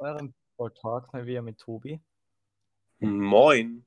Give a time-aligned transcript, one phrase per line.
[0.00, 2.00] eurem Talk mal wieder mit Tobi.
[2.98, 3.84] Moin.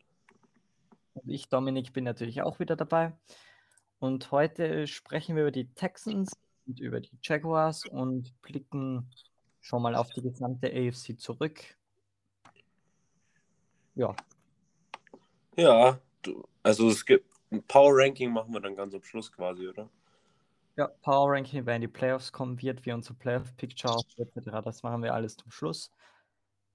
[1.14, 3.14] Und ich, Dominik, bin natürlich auch wieder dabei.
[4.00, 6.34] Und heute sprechen wir über die Texans
[6.66, 9.10] und über die Jaguars und blicken
[9.62, 11.78] schon mal auf die gesamte AFC zurück.
[13.96, 14.16] Ja.
[15.56, 19.68] Ja, du, also es gibt ein Power Ranking machen wir dann ganz am Schluss quasi,
[19.68, 19.90] oder?
[20.76, 24.50] Ja, Power Ranking, wer in die Playoffs kommen wird, wie unser Playoff Picture etc.
[24.64, 25.92] Das machen wir alles zum Schluss.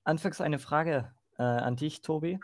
[0.09, 2.41] Anfangs eine Frage äh, an dich, Tobi.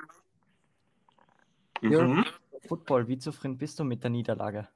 [1.81, 2.27] Mhm.
[2.69, 4.69] Football, wie zufrieden bist du mit der Niederlage?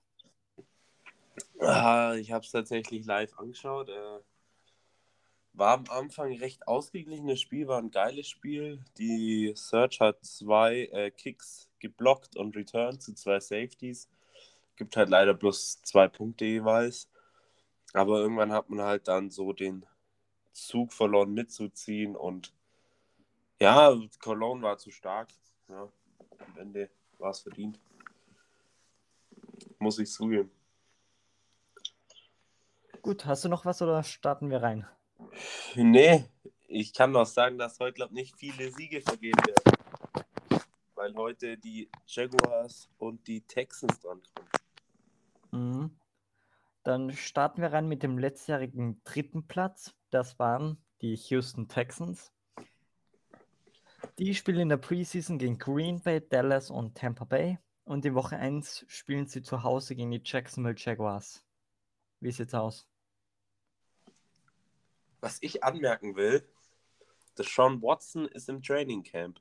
[1.60, 3.90] Ah, ich habe es tatsächlich live angeschaut.
[3.90, 4.20] Äh,
[5.52, 8.82] war am Anfang recht ausgeglichenes Spiel, war ein geiles Spiel.
[8.96, 14.08] Die Search hat zwei äh, Kicks geblockt und returned zu zwei Safeties.
[14.76, 17.10] Gibt halt leider bloß zwei Punkte jeweils.
[17.92, 19.84] Aber irgendwann hat man halt dann so den
[20.54, 22.54] Zug verloren mitzuziehen und
[23.60, 25.28] ja, Cologne war zu stark.
[25.68, 25.88] Ja,
[26.38, 27.78] am Ende war es verdient.
[29.78, 30.50] Muss ich zugeben.
[33.02, 34.86] Gut, hast du noch was oder starten wir rein?
[35.74, 36.24] Nee,
[36.66, 40.64] ich kann noch sagen, dass heute glaub, nicht viele Siege vergeben werden.
[40.94, 44.50] Weil heute die Jaguars und die Texans drankommen.
[45.52, 45.98] Mhm.
[46.82, 49.94] Dann starten wir rein mit dem letztjährigen dritten Platz.
[50.10, 52.32] Das waren die Houston Texans.
[54.18, 57.58] Die spielen in der Preseason gegen Green Bay, Dallas und Tampa Bay.
[57.84, 61.44] Und in Woche 1 spielen sie zu Hause gegen die Jacksonville Jaguars.
[62.18, 62.88] Wie sieht's aus?
[65.20, 66.44] Was ich anmerken will,
[67.36, 69.40] dass Sean Watson ist im Training Camp.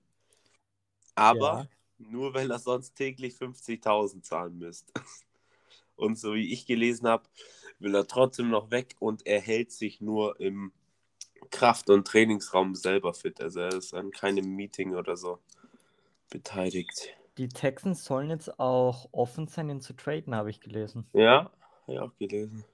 [1.15, 1.67] Aber Ja.
[1.97, 4.93] nur weil er sonst täglich 50.000 zahlen müsste.
[5.95, 7.27] Und so wie ich gelesen habe,
[7.79, 10.71] will er trotzdem noch weg und er hält sich nur im
[11.51, 13.41] Kraft- und Trainingsraum selber fit.
[13.41, 15.39] Also er ist an keinem Meeting oder so
[16.29, 17.09] beteiligt.
[17.37, 21.05] Die Texans sollen jetzt auch offen sein, ihn zu traden, habe ich gelesen.
[21.13, 21.51] Ja,
[21.83, 22.65] habe ich auch gelesen.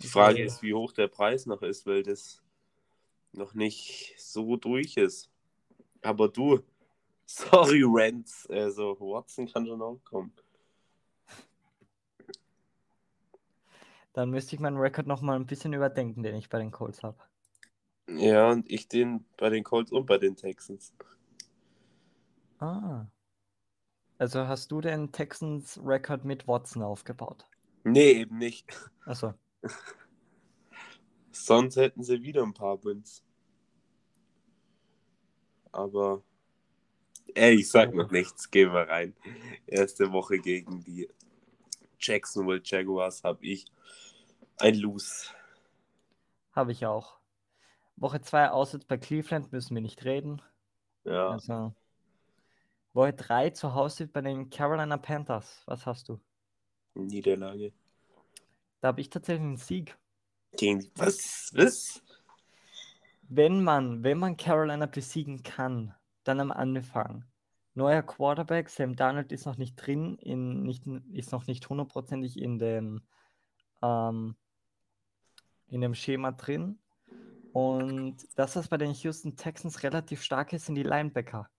[0.00, 2.40] Die Frage ist, wie hoch der Preis noch ist, weil das
[3.32, 5.30] noch nicht so durch ist.
[6.02, 6.60] Aber du,
[7.26, 10.32] sorry, Rents, also Watson kann schon auch kommen.
[14.14, 17.02] Dann müsste ich meinen Rekord noch mal ein bisschen überdenken, den ich bei den Colts
[17.02, 17.18] habe.
[18.08, 20.94] Ja, und ich den bei den Colts und bei den Texans.
[22.58, 23.06] Ah.
[24.16, 27.44] Also hast du den Texans Rekord mit Watson aufgebaut?
[27.84, 28.72] Nee, eben nicht.
[29.04, 29.34] Achso.
[31.30, 33.22] Sonst hätten sie wieder ein paar Wins.
[35.70, 36.22] Aber,
[37.34, 39.14] ey, ich sag noch nichts, gehen wir rein.
[39.66, 41.08] Erste Woche gegen die
[42.00, 43.66] Jacksonville Jaguars habe ich
[44.56, 45.26] ein Lose.
[46.52, 47.18] Habe ich auch.
[48.00, 50.40] Woche 2 auswärts bei Cleveland müssen wir nicht reden.
[51.04, 51.74] Ja, Also.
[52.92, 55.62] Woche 3 zu Hause bei den Carolina Panthers.
[55.66, 56.20] Was hast du?
[56.94, 57.72] Niederlage.
[58.80, 59.96] Da habe ich tatsächlich einen Sieg.
[60.56, 61.50] Gegen was?
[61.54, 62.02] Was?
[63.22, 65.94] Wenn man, wenn man Carolina besiegen kann,
[66.24, 67.24] dann am Anfang.
[67.74, 72.58] Neuer Quarterback, Sam Darnold ist noch nicht drin, in, nicht, ist noch nicht hundertprozentig in
[72.58, 73.02] dem,
[73.82, 74.34] ähm,
[75.68, 76.78] in dem Schema drin.
[77.58, 81.50] Und das, was bei den Houston Texans relativ stark ist, sind die Linebacker.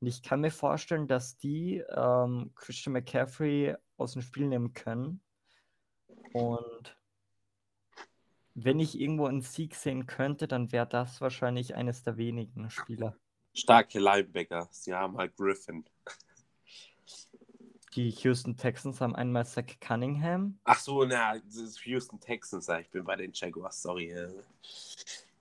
[0.00, 5.20] Und ich kann mir vorstellen, dass die ähm, Christian McCaffrey aus dem Spiel nehmen können.
[6.32, 6.98] Und
[8.54, 13.16] wenn ich irgendwo einen Sieg sehen könnte, dann wäre das wahrscheinlich eines der wenigen Spieler.
[13.54, 14.66] Starke Linebacker.
[14.72, 15.84] Sie haben halt Griffin.
[17.94, 20.58] Die Houston Texans haben einmal Zach Cunningham.
[20.64, 22.68] Ach so, na, das ist Houston Texans.
[22.68, 24.12] Ich bin bei den Jaguars, sorry.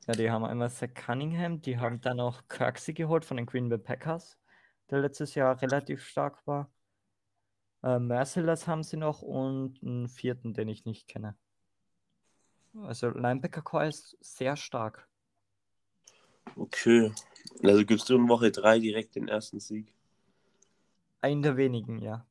[0.07, 1.61] Ja, die haben einmal Zach Cunningham.
[1.61, 4.37] Die haben dann auch Kirksey geholt von den Green Bay Packers,
[4.89, 6.69] der letztes Jahr relativ stark war.
[7.83, 11.35] Äh, Merciless haben sie noch und einen vierten, den ich nicht kenne.
[12.83, 15.07] Also Linebacker Core ist sehr stark.
[16.55, 17.11] Okay.
[17.63, 19.91] Also gibst du in Woche 3 direkt den ersten Sieg.
[21.21, 22.25] Einen der wenigen, ja.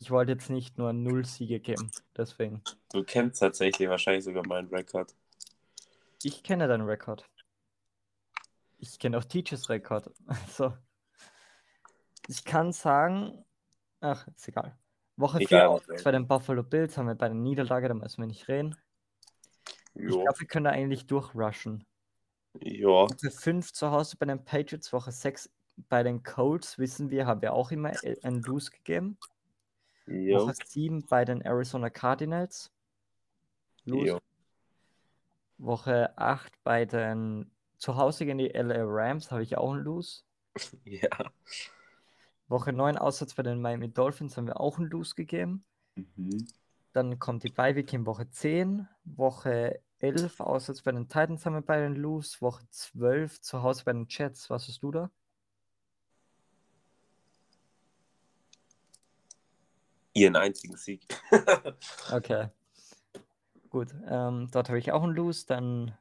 [0.00, 2.62] Ich wollte jetzt nicht nur null Siege geben, deswegen.
[2.92, 5.12] Du kennst tatsächlich wahrscheinlich sogar meinen Rekord.
[6.22, 7.28] Ich kenne deinen Rekord.
[8.78, 10.10] Ich kenne auch Teachers Rekord.
[10.26, 10.76] Also,
[12.28, 13.44] ich kann sagen,
[14.00, 14.76] ach, ist egal.
[15.16, 16.00] Woche 4 Egal, auch okay.
[16.04, 18.76] bei den Buffalo Bills haben wir bei der Niederlage, da müssen wir nicht reden.
[19.94, 20.22] Ich Jo.
[20.22, 21.84] glaube, wir können da eigentlich durchrushen.
[22.60, 22.86] Ja.
[22.86, 25.50] Woche 5 zu Hause bei den Patriots, Woche 6
[25.88, 27.92] bei den Colts, wissen wir, haben wir auch immer
[28.22, 29.18] ein Lose gegeben.
[30.06, 30.46] Jo.
[30.46, 32.70] Woche 7 bei den Arizona Cardinals.
[33.84, 34.20] Lose.
[35.58, 40.22] Woche 8 bei den zu Hause gegen die LA Rams habe ich auch einen Lose.
[40.84, 41.08] Ja.
[42.48, 45.64] Woche 9 auswärts bei den Miami Dolphins haben wir auch einen Lose gegeben.
[45.94, 46.48] Mhm.
[46.94, 48.88] Dann kommt die Bye Week in Woche 10.
[49.04, 52.40] Woche 11 auswärts bei den Titans haben wir bei den Lose.
[52.40, 54.48] Woche 12 zu Hause bei den Jets.
[54.48, 55.10] Was hast du da?
[60.14, 61.06] Ihren einzigen Sieg.
[62.10, 62.48] Okay.
[63.70, 65.46] Gut, ähm, dort habe ich auch einen Lose.
[65.46, 65.96] Dann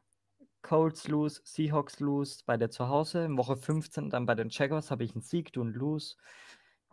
[0.62, 3.25] Colts Lose, Seahawks Lose bei der zu Hause.
[3.25, 6.16] In Woche 15 dann bei den Jaguars habe ich einen Sieg, du einen Lose.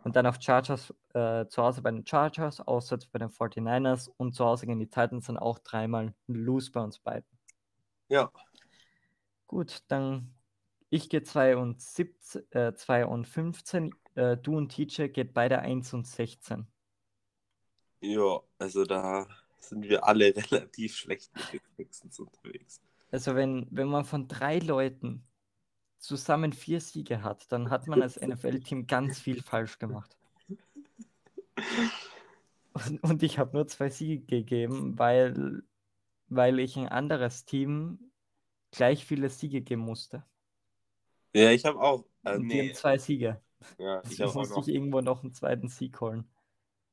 [0.03, 4.35] Und dann auf Chargers äh, zu Hause bei den Chargers, auswärts bei den 49ers und
[4.35, 7.27] zu Hause gegen die Titans dann auch dreimal ein Lose bei uns beiden.
[8.07, 8.31] Ja.
[9.47, 10.35] Gut, dann
[10.89, 15.59] ich gehe 2 und, 17, äh, 2 und 15, äh, du und TJ geht beide
[15.59, 16.67] 1 und 16.
[18.01, 19.27] Ja, also da
[19.59, 21.31] sind wir alle relativ schlecht
[21.77, 22.81] mit unterwegs.
[23.11, 25.23] Also wenn, wenn man von drei Leuten
[25.99, 30.15] zusammen vier Siege hat, dann hat man als NFL-Team ganz viel falsch gemacht.
[32.73, 35.63] Und, und ich habe nur zwei Siege gegeben, weil,
[36.27, 38.11] weil ich ein anderes Team
[38.71, 40.23] gleich viele Siege geben musste.
[41.33, 42.05] Ja, ich habe auch.
[42.23, 43.41] Äh, Und die nee, haben zwei Siege.
[43.77, 46.27] ja, ich habe musste noch- ich irgendwo noch einen zweiten Sieg holen.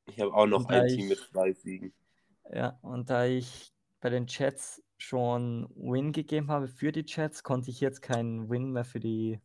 [0.05, 1.93] ich hab auch noch Und ein Team ich- mit zwei Siegen.
[2.51, 7.69] Ja, und da ich bei den Jets schon Win gegeben habe für die Jets, konnte
[7.71, 9.39] ich jetzt keinen Win mehr für die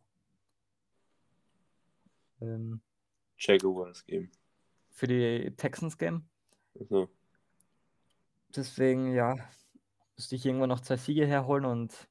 [2.41, 2.81] ähm,
[3.37, 4.31] Jaguars geben.
[4.89, 6.29] für die Texans geben.
[6.79, 7.09] Also,
[8.55, 9.35] Deswegen, ja,
[10.15, 12.09] musste ich irgendwo noch zwei Siege herholen und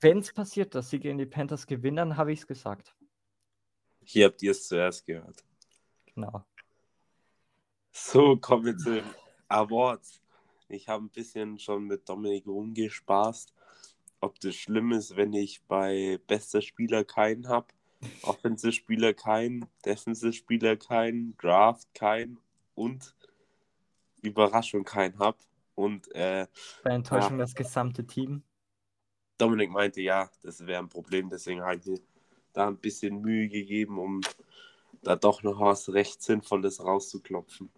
[0.00, 2.94] wenn es passiert, dass sie gegen die Panthers gewinnen, dann habe ich es gesagt.
[4.04, 5.44] hier habt ihr es zuerst gehört.
[6.06, 6.44] Genau.
[7.90, 9.02] So, kommen wir zu
[9.48, 10.20] Awards.
[10.68, 13.54] Ich habe ein bisschen schon mit Dominik rumgespaßt,
[14.20, 17.68] ob das schlimm ist, wenn ich bei bester Spieler keinen habe,
[18.22, 22.38] Offensive Spieler keinen, Defensive Spieler keinen, Draft keinen
[22.74, 23.14] und
[24.22, 25.38] Überraschung keinen habe.
[25.74, 26.46] Und äh,
[26.82, 28.42] Bei Enttäuschung das gesamte Team.
[29.38, 32.00] Dominik meinte, ja, das wäre ein Problem, deswegen habe ich mir
[32.52, 34.20] da ein bisschen Mühe gegeben, um
[35.02, 37.70] da doch noch was recht Sinnvolles rauszuklopfen.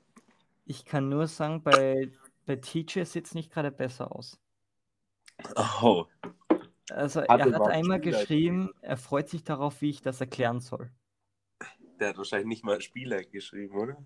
[0.70, 2.12] Ich kann nur sagen, bei,
[2.46, 4.38] bei TJ sieht es nicht gerade besser aus.
[5.56, 6.06] Oh,
[6.90, 10.93] Also Hat er hat einmal geschrieben, er freut sich darauf, wie ich das erklären soll.
[11.99, 13.96] der hat wahrscheinlich nicht mal Spieler geschrieben, oder?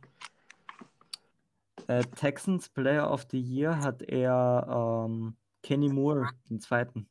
[1.86, 7.06] Äh, Texans Player of the Year hat er ähm, Kenny Moore, den zweiten.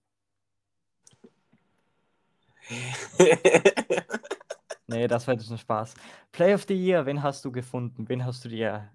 [4.87, 5.93] Nee, das war jetzt ein Spaß.
[6.31, 8.07] Play of the Year, wen hast du gefunden?
[8.09, 8.91] Wen hast du dir?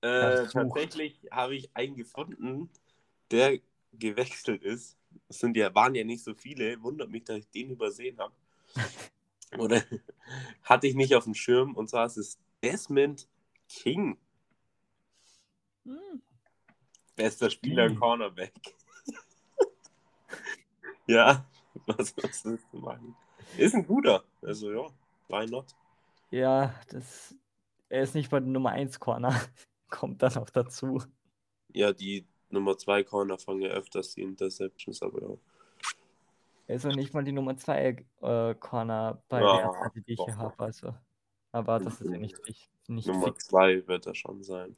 [0.00, 2.70] Äh, tatsächlich habe ich einen gefunden,
[3.30, 3.58] der
[3.92, 4.96] gewechselt ist.
[5.28, 6.82] Es sind ja, waren ja nicht so viele.
[6.82, 8.34] Wundert mich, dass ich den übersehen habe.
[9.58, 9.82] Oder
[10.62, 11.74] hatte ich nicht auf dem Schirm.
[11.74, 13.28] Und zwar ist es Desmond
[13.68, 14.18] King.
[15.84, 16.22] Hm,
[17.14, 17.98] Bester Spieler King.
[17.98, 18.52] Cornerback.
[21.06, 21.46] ja,
[21.86, 23.16] was, was willst du machen?
[23.56, 24.24] Ist ein guter.
[24.42, 24.86] Also ja,
[25.28, 25.66] why not?
[26.30, 27.34] Ja, das,
[27.88, 29.40] er ist nicht bei der Nummer 1 Corner.
[29.88, 31.02] Kommt dann auch dazu.
[31.72, 35.22] Ja, die Nummer 2 Corner fangen ja öfters die Interceptions, aber
[36.68, 36.76] ja.
[36.76, 40.36] Auch nicht mal die Nummer 2 äh, Corner bei Ja, der Seite, die ich hier
[40.36, 40.58] habe.
[40.64, 40.94] Also.
[41.52, 43.46] Aber das ist ja nicht, fix- nicht Nummer fix.
[43.46, 44.76] 2 wird er schon sein.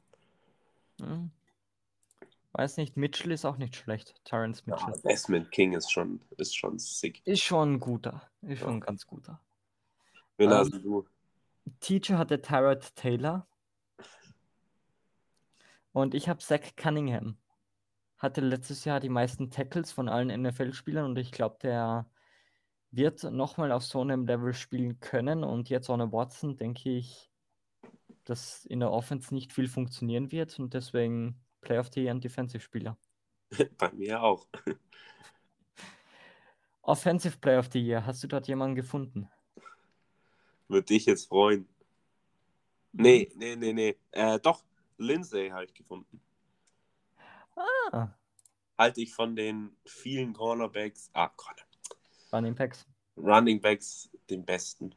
[1.01, 1.31] Hm.
[2.51, 4.15] Weiß nicht, Mitchell ist auch nicht schlecht.
[4.25, 5.01] Terrence Ja, Mitchell.
[5.03, 7.21] Desmond King ist schon, ist schon sick.
[7.25, 8.29] Ist schon ein guter.
[8.41, 8.55] Ist Ja.
[8.65, 9.39] schon ein ganz guter.
[10.37, 11.05] Wen Ähm, hast du?
[11.79, 13.45] Teacher hatte Tyrod Taylor.
[15.91, 17.37] Und ich habe Zach Cunningham.
[18.17, 22.09] Hatte letztes Jahr die meisten Tackles von allen NFL-Spielern und ich glaube, der
[22.91, 25.43] wird nochmal auf so einem Level spielen können.
[25.43, 27.31] Und jetzt ohne Watson denke ich,
[28.23, 32.97] dass in der Offense nicht viel funktionieren wird und deswegen Playoff the Year ein Defensive-Spieler.
[33.77, 34.47] Bei mir auch.
[36.81, 39.29] Offensive Player of the Year, hast du dort jemanden gefunden?
[40.67, 41.67] Würde dich jetzt freuen.
[42.91, 43.95] Nee, nee, nee, nee.
[44.11, 44.63] Äh, doch,
[44.99, 46.21] Lindsay halt gefunden.
[47.55, 48.09] Ah,
[48.77, 51.63] Halte ich von den vielen Cornerbacks, ah, Corner,
[52.31, 52.85] Running Backs.
[53.17, 54.95] Running Backs den besten.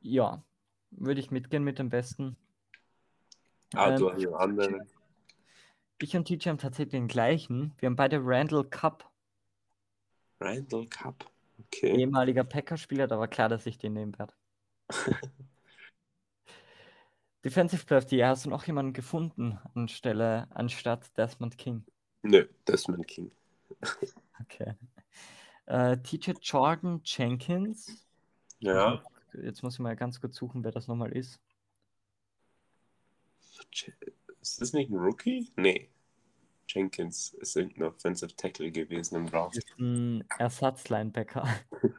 [0.00, 0.42] Ja,
[0.90, 2.36] würde ich mitgehen mit dem besten.
[3.74, 4.88] Ah, Ähm, du hast einen anderen.
[6.00, 7.74] Ich und TJ haben tatsächlich den gleichen.
[7.78, 9.10] Wir haben beide Randall Cup,
[10.40, 11.30] Randall Cup.
[11.58, 11.96] Okay.
[11.98, 14.34] ehemaliger Packer-Spieler, da war klar, dass ich den nehmen werde.
[17.44, 21.84] Defensive Player of the Year, hast du noch jemanden gefunden anstelle, anstatt Desmond King?
[22.22, 23.30] Nö, Desmond King.
[24.40, 24.72] Okay.
[25.66, 28.06] Äh, TJ Jordan Jenkins.
[28.60, 29.02] Ja.
[29.42, 31.40] Jetzt muss ich mal ganz kurz suchen, wer das nochmal ist.
[34.40, 35.50] Ist das nicht ein Rookie?
[35.56, 35.88] Nee.
[36.68, 39.56] Jenkins ist irgendein Offensive Tackle gewesen im Draft.
[39.56, 41.46] Ist ein Ersatzlinebacker.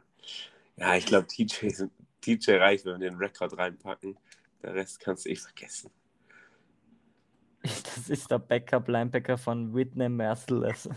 [0.76, 1.88] Ja, ich glaube, TJ,
[2.22, 4.16] TJ reicht, wenn wir den Rekord reinpacken.
[4.62, 5.90] Der Rest kannst du eh vergessen.
[7.62, 10.88] Das ist der Backup-Linebacker von Whitney Merciless.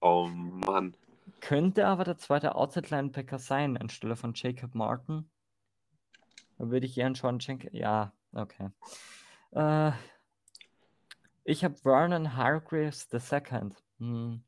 [0.00, 0.94] Oh Mann.
[1.40, 5.30] Könnte aber der zweite Outside-Linebacker sein, anstelle von Jacob Martin.
[6.58, 7.72] Da würde ich gern schon Jenkins.
[7.72, 8.68] Ja, okay.
[9.52, 9.92] Äh,
[11.44, 13.70] ich habe Vernon Hargreaves II.
[13.98, 14.44] Hm.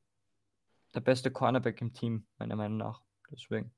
[0.95, 3.03] Der beste Cornerback im Team, meiner Meinung nach.
[3.31, 3.73] Deswegen.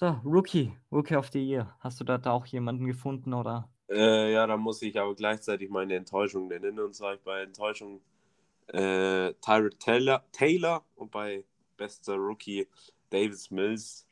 [0.00, 1.74] So, Rookie, Rookie of the Year.
[1.80, 3.68] Hast du da, da auch jemanden gefunden oder?
[3.90, 6.78] Äh, ja, da muss ich aber gleichzeitig meine Enttäuschung nennen.
[6.78, 8.00] Und zwar bei Enttäuschung
[8.68, 11.42] äh, Tyrod Taylor, Taylor und bei
[11.76, 12.68] bester Rookie
[13.10, 14.06] Davis Mills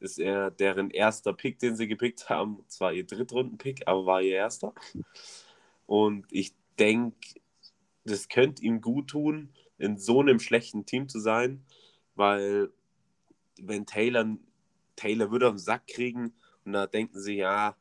[0.00, 2.64] ist er deren erster Pick, den sie gepickt haben.
[2.68, 4.72] Zwar ihr Drittrunden-Pick, aber war ihr erster.
[5.84, 7.38] Und ich denke,
[8.04, 11.62] das könnte ihm gut tun, in so einem schlechten Team zu sein,
[12.14, 12.72] weil
[13.60, 14.38] wenn Taylor
[14.96, 16.34] Taylor würde auf den Sack kriegen
[16.64, 17.76] und da denken sie, ja,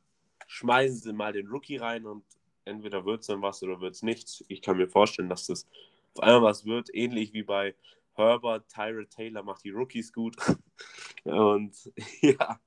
[0.48, 2.24] schmeißen sie mal den Rookie rein und
[2.66, 4.44] entweder wird es dann was oder wird es nichts.
[4.48, 5.68] Ich kann mir vorstellen, dass das
[6.16, 7.76] auf einmal was wird, ähnlich wie bei
[8.14, 10.36] Herbert, Tyrell Taylor macht die Rookies gut.
[11.24, 11.92] und
[12.22, 12.60] ja,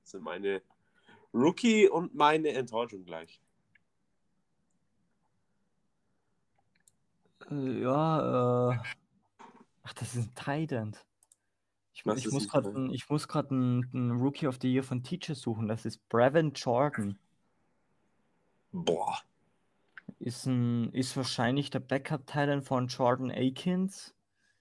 [0.00, 0.62] das sind meine
[1.34, 3.40] Rookie und meine Enttäuschung gleich.
[7.50, 8.78] Ja, äh,
[9.82, 10.96] ach, das ist ein Titan.
[11.94, 15.68] Ich, ich muss gerade einen, einen Rookie of the Year von Teacher suchen.
[15.68, 17.18] Das ist Brevin Jordan.
[18.72, 19.18] Boah.
[20.18, 24.14] Ist, ein, ist wahrscheinlich der Backup-Titan von Jordan Akins.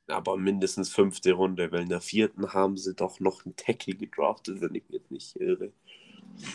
[0.07, 4.59] Aber mindestens fünfte Runde, weil in der vierten haben sie doch noch einen Tackle gedraftet,
[4.59, 5.71] wenn ich mich jetzt nicht irre.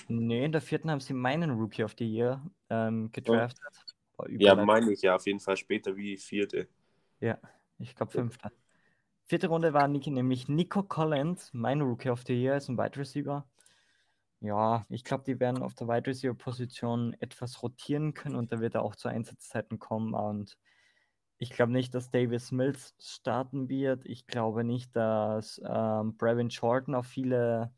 [0.09, 3.65] Nee, in der vierten haben sie meinen Rookie of the Year ähm, gedraftet.
[4.29, 6.69] Ja, meine ich ja, auf jeden Fall später wie vierte.
[7.21, 7.39] Ja,
[7.79, 8.51] ich glaube fünfte.
[9.29, 13.45] Vierte Runde war nämlich Nico Collins, mein Rookie of the Year, ist ein Wide Receiver.
[14.39, 18.61] Ja, ich glaube, die werden auf der Wide Receiver Position etwas rotieren können und da
[18.61, 20.15] wird er auch zu Einsatzzeiten kommen.
[20.15, 20.57] Und
[21.39, 24.07] ich glaube nicht, dass Davis Mills starten wird.
[24.07, 27.75] Ich glaube nicht, dass ähm, Brevin Jordan auf viele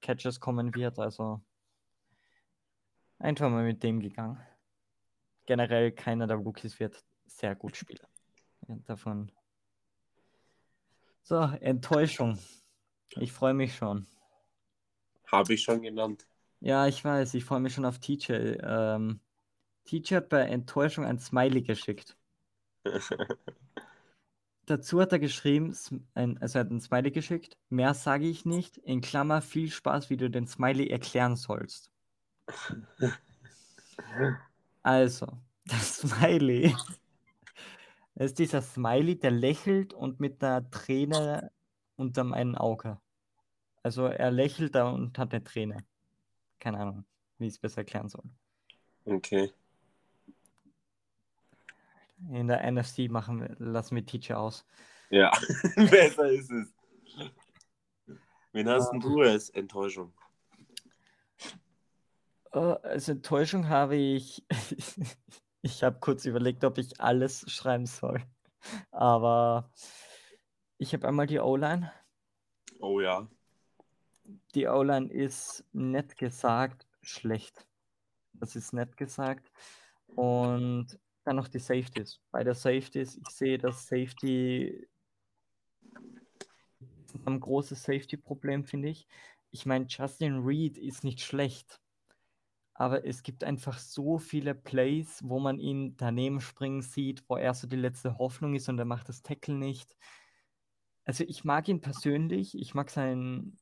[0.00, 0.98] Catches kommen wird.
[0.98, 1.42] Also
[3.18, 4.40] einfach mal mit dem gegangen.
[5.44, 8.06] Generell keiner der Rookies wird sehr gut spielen.
[8.86, 9.30] Davon.
[11.28, 12.38] So, Enttäuschung.
[13.16, 14.06] Ich freue mich schon.
[15.26, 16.24] Habe ich schon genannt.
[16.60, 18.58] Ja, ich weiß, ich freue mich schon auf TJ.
[18.62, 19.18] Ähm,
[19.86, 22.16] TJ hat bei Enttäuschung ein Smiley geschickt.
[24.66, 25.76] Dazu hat er geschrieben,
[26.14, 27.58] ein, also er hat ein Smiley geschickt.
[27.70, 28.76] Mehr sage ich nicht.
[28.76, 31.90] In Klammer viel Spaß, wie du den Smiley erklären sollst.
[34.82, 35.26] Also,
[35.64, 36.72] das Smiley
[38.16, 41.52] das ist dieser Smiley, der lächelt und mit einer Träne
[41.96, 42.98] unterm einen Auge.
[43.82, 45.84] Also er lächelt da und hat eine Träne.
[46.58, 47.04] Keine Ahnung,
[47.36, 48.24] wie ich es besser erklären soll.
[49.04, 49.52] Okay.
[52.30, 54.64] In der NFC machen wir, lassen wir Teacher aus.
[55.10, 55.30] Ja,
[55.76, 56.74] besser ist es.
[58.52, 60.14] Wen hast denn du als Enttäuschung?
[62.52, 64.42] Äh, Als Enttäuschung habe ich.
[65.66, 68.22] ich habe kurz überlegt, ob ich alles schreiben soll.
[68.90, 69.70] Aber
[70.78, 71.92] ich habe einmal die O-Line.
[72.80, 73.28] Oh ja.
[74.54, 77.66] Die O-Line ist nett gesagt schlecht.
[78.32, 79.50] Das ist nett gesagt.
[80.06, 82.20] Und dann noch die Safeties.
[82.30, 84.88] Bei der Safeties, ich sehe das Safety
[87.24, 89.06] ein großes Safety-Problem, finde ich.
[89.50, 91.80] Ich meine, Justin Reed ist nicht schlecht,
[92.78, 97.54] aber es gibt einfach so viele Plays, wo man ihn daneben springen sieht, wo er
[97.54, 99.96] so die letzte Hoffnung ist und er macht das Tackle nicht.
[101.04, 103.58] Also ich mag ihn persönlich, ich mag seinen,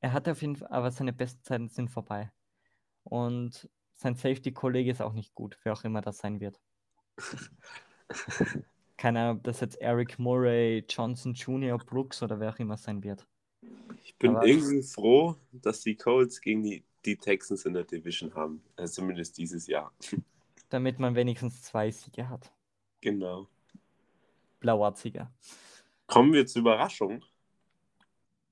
[0.00, 2.30] er hat auf jeden Fall, aber seine besten Zeiten sind vorbei.
[3.04, 6.60] Und sein Safety-Kollege ist auch nicht gut, wer auch immer das sein wird.
[8.98, 13.02] Keine Ahnung, ob das jetzt Eric Murray, Johnson Jr., Brooks oder wer auch immer sein
[13.02, 13.26] wird.
[14.04, 18.34] Ich bin Aber- irgendwie froh, dass die Colts gegen die, die Texans in der Division
[18.34, 18.62] haben.
[18.76, 19.92] Also zumindest dieses Jahr.
[20.68, 22.52] Damit man wenigstens zwei Siege hat.
[23.00, 23.48] Genau.
[24.58, 25.32] Blauer Sieger.
[26.06, 27.22] Kommen wir zur Überraschung.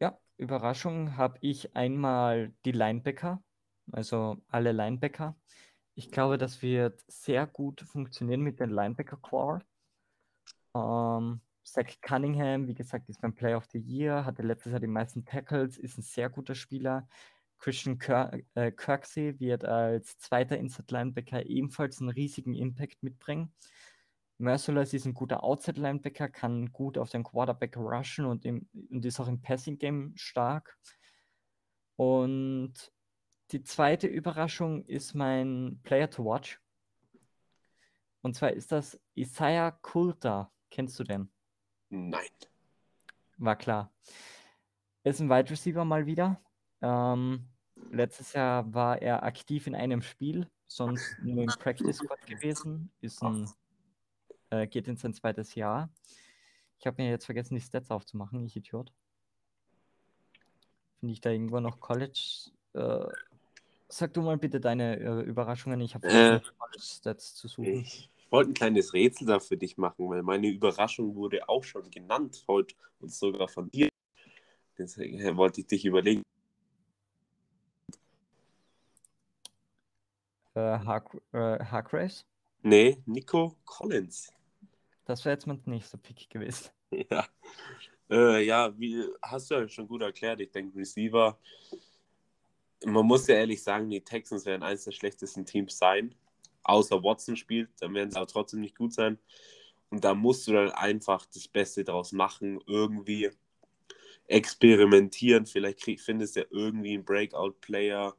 [0.01, 3.43] Ja, Überraschung habe ich einmal die Linebacker.
[3.93, 5.37] also alle Linebacker.
[5.97, 9.61] Ich glaube, das wird sehr gut funktionieren mit den Linebacker-Core.
[10.75, 14.87] Ähm, Zach Cunningham, wie gesagt, ist beim Play of the Year, hatte letztes Jahr die
[14.87, 17.09] meisten Tackles, ist ein sehr guter Spieler.
[17.59, 23.53] Christian Kir äh, Kirksey wird als zweiter Inside-Linebacker ebenfalls einen riesigen Impact mitbringen.
[24.39, 29.21] Merciless ist ein guter Outside-Linebacker, kann gut auf den Quarterback rushen und, im, und ist
[29.21, 30.77] auch im Passing-Game stark.
[31.97, 32.93] Und
[33.53, 36.61] die zweite Überraschung ist mein Player to Watch.
[38.23, 40.51] Und zwar ist das Isaiah Coulter.
[40.71, 41.31] Kennst du den?
[41.91, 42.27] Nein.
[43.37, 43.93] War klar.
[45.05, 46.41] Ist ein Wide Receiver mal wieder.
[46.85, 47.49] Ähm,
[47.91, 52.91] letztes Jahr war er aktiv in einem Spiel, sonst nur im Practice Squad gewesen.
[53.01, 53.49] Ist ein,
[54.51, 55.91] äh, geht in sein zweites Jahr.
[56.79, 58.93] Ich habe mir jetzt vergessen, die Stats aufzumachen, ich Idiot.
[61.01, 62.51] Finde ich da irgendwo noch College?
[62.75, 63.07] Äh,
[63.89, 65.81] sag du mal bitte deine äh, Überraschungen.
[65.81, 66.41] Ich habe Äh,
[66.79, 67.77] Stats zu suchen.
[67.77, 71.91] Ich wollte ein kleines Rätsel da für dich machen, weil meine Überraschung wurde auch schon
[71.91, 73.89] genannt heute und sogar von dir.
[74.77, 76.25] Deswegen wollte ich dich überlegen.
[80.55, 82.27] Äh, Hark äh, Hargraves?
[82.63, 84.33] Nee, Nico Collins.
[85.05, 86.71] Das wäre jetzt mein nächster Pick gewesen.
[87.11, 87.27] Ja.
[88.09, 90.41] Äh, ja, wie hast du ja schon gut erklärt.
[90.41, 91.37] Ich denke, Receiver.
[92.85, 96.15] Man muss ja ehrlich sagen, die Texans werden eines der schlechtesten Teams sein.
[96.63, 99.19] Außer Watson spielt, dann werden sie aber trotzdem nicht gut sein.
[99.91, 103.31] Und da musst du dann einfach das Beste draus machen, irgendwie
[104.27, 105.47] experimentieren.
[105.47, 108.15] Vielleicht krieg, findest du ja irgendwie einen Breakout-Player,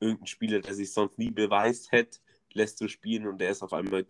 [0.00, 2.18] irgendeinen Spieler, der sich sonst nie beweist hätte,
[2.52, 4.06] lässt du spielen und der ist auf einmal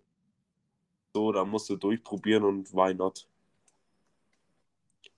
[1.12, 3.28] so, da musst du durchprobieren und why not?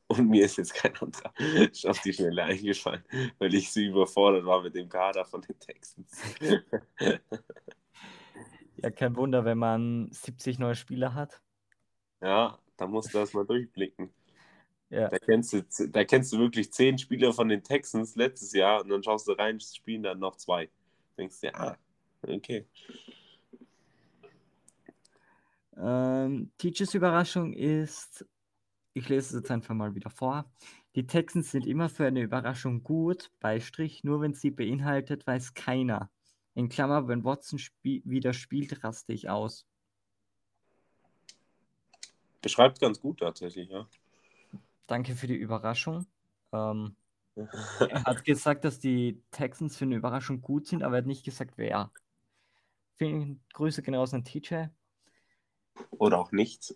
[0.06, 1.32] Und mir ist jetzt kein anderer
[1.90, 3.04] auf die Schnelle eingefallen,
[3.38, 6.20] weil ich so überfordert war mit dem Kader von den Texans.
[8.76, 11.40] Ja, kein Wunder, wenn man 70 neue Spieler hat.
[12.20, 14.12] ja, da musst du erstmal durchblicken.
[14.92, 15.08] Ja.
[15.08, 18.90] Da kennst, du, da kennst du wirklich zehn Spieler von den Texans letztes Jahr und
[18.90, 20.68] dann schaust du rein, spielen dann noch zwei.
[21.16, 21.78] Denkst dir, ah,
[22.20, 22.66] okay.
[25.78, 28.26] Ähm, Teachers Überraschung ist,
[28.92, 30.52] ich lese es jetzt einfach mal wieder vor.
[30.94, 36.10] Die Texans sind immer für eine Überraschung gut, Beistrich, nur wenn sie beinhaltet, weiß keiner.
[36.54, 39.66] In Klammer, wenn Watson spie wieder spielt, raste ich aus.
[42.42, 43.88] Beschreibt ganz gut tatsächlich, ja.
[44.92, 46.04] Danke für die Überraschung.
[46.52, 46.96] Ähm,
[47.36, 51.24] er hat gesagt, dass die Texans für eine Überraschung gut sind, aber er hat nicht
[51.24, 51.90] gesagt, wer.
[52.96, 54.64] Vielen Grüße gehen raus an TJ.
[55.92, 56.74] Oder auch nichts.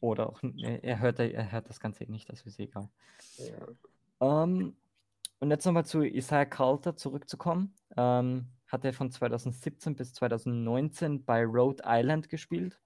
[0.00, 2.88] Oder auch, er hört, er hört das Ganze nicht, das ist egal.
[3.36, 4.44] Ja.
[4.44, 4.74] Ähm,
[5.40, 7.74] und jetzt nochmal zu Isaiah Coulter zurückzukommen.
[7.98, 12.80] Ähm, hat er von 2017 bis 2019 bei Rhode Island gespielt.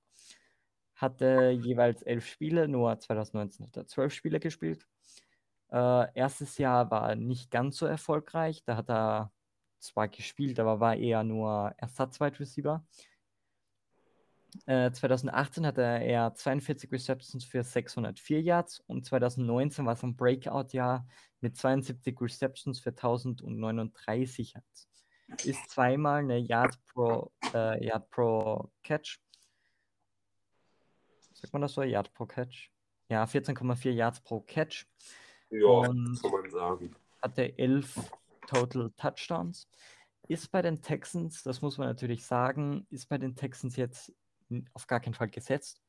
[1.04, 4.86] Hatte jeweils elf Spiele, nur 2019 hat er zwölf Spiele gespielt.
[5.70, 8.62] Äh, erstes Jahr war nicht ganz so erfolgreich.
[8.64, 9.30] Da hat er
[9.80, 12.82] zwar gespielt, aber war eher nur Ersatz-Wide Receiver.
[14.64, 21.06] Äh, 2018 hatte er 42 Receptions für 604 Yards und 2019 war es ein Breakout-Jahr
[21.40, 24.88] mit 72 Receptions für 1039 Yards.
[25.44, 29.23] Ist zweimal eine Yard pro, äh, Yard pro Catch.
[31.44, 31.82] Sagt man das so?
[31.82, 32.70] Yard pro Catch?
[33.10, 34.86] Ja, 14,4 Yards pro Catch.
[35.50, 36.96] Ja, Und- kann man sagen.
[37.20, 38.10] hatte elf
[38.46, 39.68] Total Touchdowns.
[40.26, 44.10] Ist bei den Texans, das muss man natürlich sagen, ist bei den Texans jetzt
[44.72, 45.82] auf gar keinen Fall gesetzt.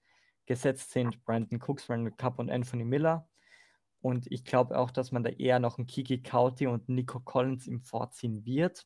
[0.46, 3.30] Gesetzt sind Brandon Cooks, Randall Cup und Anthony Miller.
[4.02, 7.66] Und ich glaube auch, dass man da eher noch einen Kiki Kauti und Nico Collins
[7.66, 8.86] im Vorziehen wird.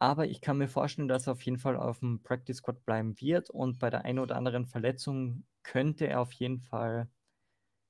[0.00, 3.20] Aber ich kann mir vorstellen, dass er auf jeden Fall auf dem Practice Squad bleiben
[3.20, 7.08] wird und bei der einen oder anderen Verletzung könnte er auf jeden Fall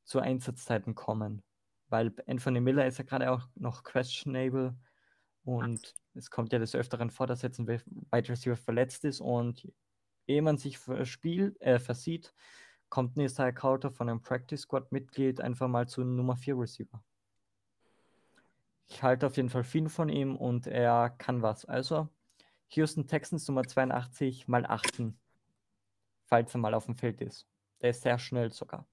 [0.04, 1.42] zu Einsatzzeiten kommen
[1.88, 4.76] weil Anthony Miller ist ja gerade auch noch questionable
[5.44, 9.68] und es kommt ja des Öfteren vor, dass jetzt ein Wide Receiver verletzt ist und
[10.26, 12.34] ehe man sich verspielt, äh, versieht,
[12.90, 17.02] kommt ein Isaiah Coulter von einem Practice Squad Mitglied einfach mal zu Nummer 4 Receiver.
[18.88, 21.64] Ich halte auf jeden Fall viel von ihm und er kann was.
[21.64, 22.08] Also
[22.70, 25.02] Houston Texans Nummer 82 mal 8,
[26.24, 27.46] falls er mal auf dem Feld ist.
[27.80, 28.86] Der ist sehr schnell sogar.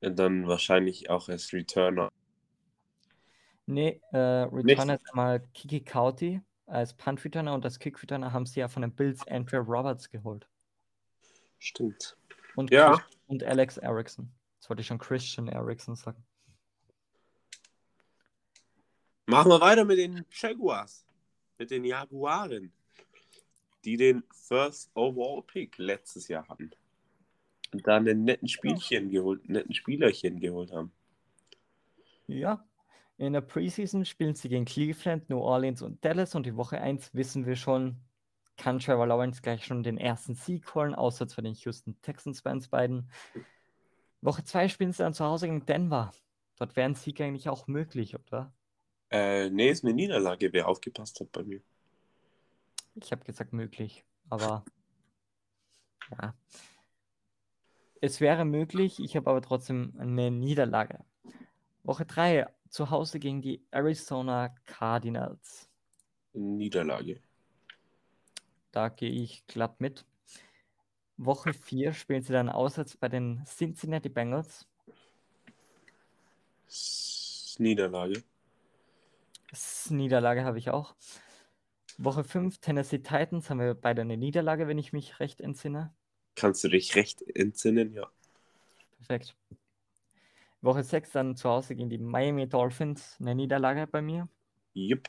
[0.00, 2.10] Und dann wahrscheinlich auch als Returner.
[3.66, 8.46] Nee, äh, Returner ist mal Kiki Kauti als Punt Returner und als Kick Returner haben
[8.46, 10.48] sie ja von den Bills Andrew Roberts geholt.
[11.58, 12.16] Stimmt.
[12.56, 12.96] Und, Ja.
[12.96, 14.32] Chris- und Alex Erickson.
[14.56, 16.24] Jetzt wollte ich schon Christian Erickson sagen.
[19.26, 21.06] Machen wir weiter mit den Jaguars.
[21.62, 22.72] mit den Jaguaren,
[23.84, 26.72] die den First Overall Pick letztes Jahr hatten.
[27.72, 30.90] Und da einen netten Spielchen geholt, netten Spielerchen geholt haben.
[32.26, 32.66] Ja,
[33.16, 37.14] in der Preseason spielen sie gegen Cleveland, New Orleans und Dallas und die Woche 1
[37.14, 37.96] wissen wir schon,
[38.56, 42.50] kann Trevor Lawrence gleich schon den ersten Sieg holen, außer für den Houston Texans bei
[42.50, 43.08] uns beiden.
[44.20, 46.10] Woche 2 spielen sie dann zu Hause gegen Denver.
[46.58, 48.52] Dort wäre ein Sieg eigentlich auch möglich, oder?
[49.12, 51.60] Äh, nee, ist eine Niederlage, wer aufgepasst hat bei mir.
[52.94, 54.64] Ich habe gesagt möglich, aber
[56.10, 56.34] ja.
[58.00, 61.04] Es wäre möglich, ich habe aber trotzdem eine Niederlage.
[61.84, 65.68] Woche 3 zu Hause gegen die Arizona Cardinals.
[66.32, 67.20] Niederlage.
[68.70, 70.06] Da gehe ich glatt mit.
[71.18, 74.66] Woche 4 spielen sie dann auswärts bei den Cincinnati Bengals.
[77.58, 78.24] Niederlage.
[79.90, 80.94] Niederlage habe ich auch.
[81.98, 85.92] Woche 5 Tennessee Titans haben wir beide eine Niederlage, wenn ich mich recht entsinne.
[86.34, 88.08] Kannst du dich recht entsinnen, ja.
[88.96, 89.36] Perfekt.
[90.62, 94.28] Woche 6 dann zu Hause gegen die Miami Dolphins, eine Niederlage bei mir.
[94.74, 95.08] Jupp.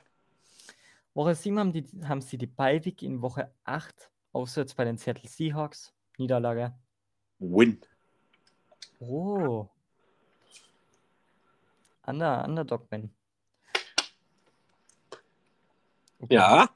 [1.14, 5.30] Woche 7 haben, die, haben sie die Beiweg in Woche 8 auswärts bei den Seattle
[5.30, 5.94] Seahawks.
[6.18, 6.74] Niederlage.
[7.40, 7.80] Win.
[9.00, 9.68] Oh.
[12.06, 13.12] Under, Underdog-Win.
[16.24, 16.36] Okay.
[16.36, 16.70] Ja.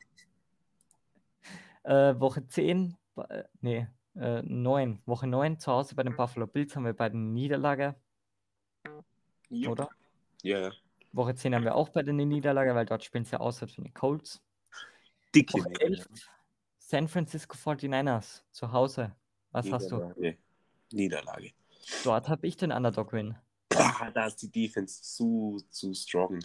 [1.83, 2.97] Äh, Woche 10,
[3.29, 5.01] äh, nee, äh, 9.
[5.05, 7.95] Woche 9 zu Hause bei den Buffalo Bills haben wir bei den Niederlage,
[9.47, 9.71] Jupp.
[9.71, 9.89] oder?
[10.43, 10.71] Ja, ja.
[11.13, 13.93] Woche 10 haben wir auch bei den Niederlage, weil dort spielen sie auswärts für die
[13.93, 14.43] Colts.
[15.33, 16.09] Dicke Woche 11
[16.79, 19.15] San Francisco 49ers zu Hause.
[19.51, 19.95] Was hast du?
[19.95, 20.37] Niederlage.
[20.91, 21.53] Niederlage.
[22.03, 23.37] Dort habe ich den Underdog-Win.
[23.69, 26.39] Da ist die Defense zu, zu strong.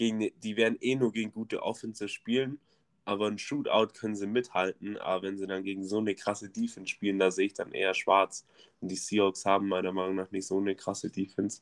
[0.00, 2.58] Gegen, die werden eh nur gegen gute Offense spielen,
[3.04, 4.96] aber ein Shootout können sie mithalten.
[4.96, 7.92] Aber wenn sie dann gegen so eine krasse Defense spielen, da sehe ich dann eher
[7.92, 8.46] schwarz.
[8.80, 11.60] Und die Seahawks haben meiner Meinung nach nicht so eine krasse Defense.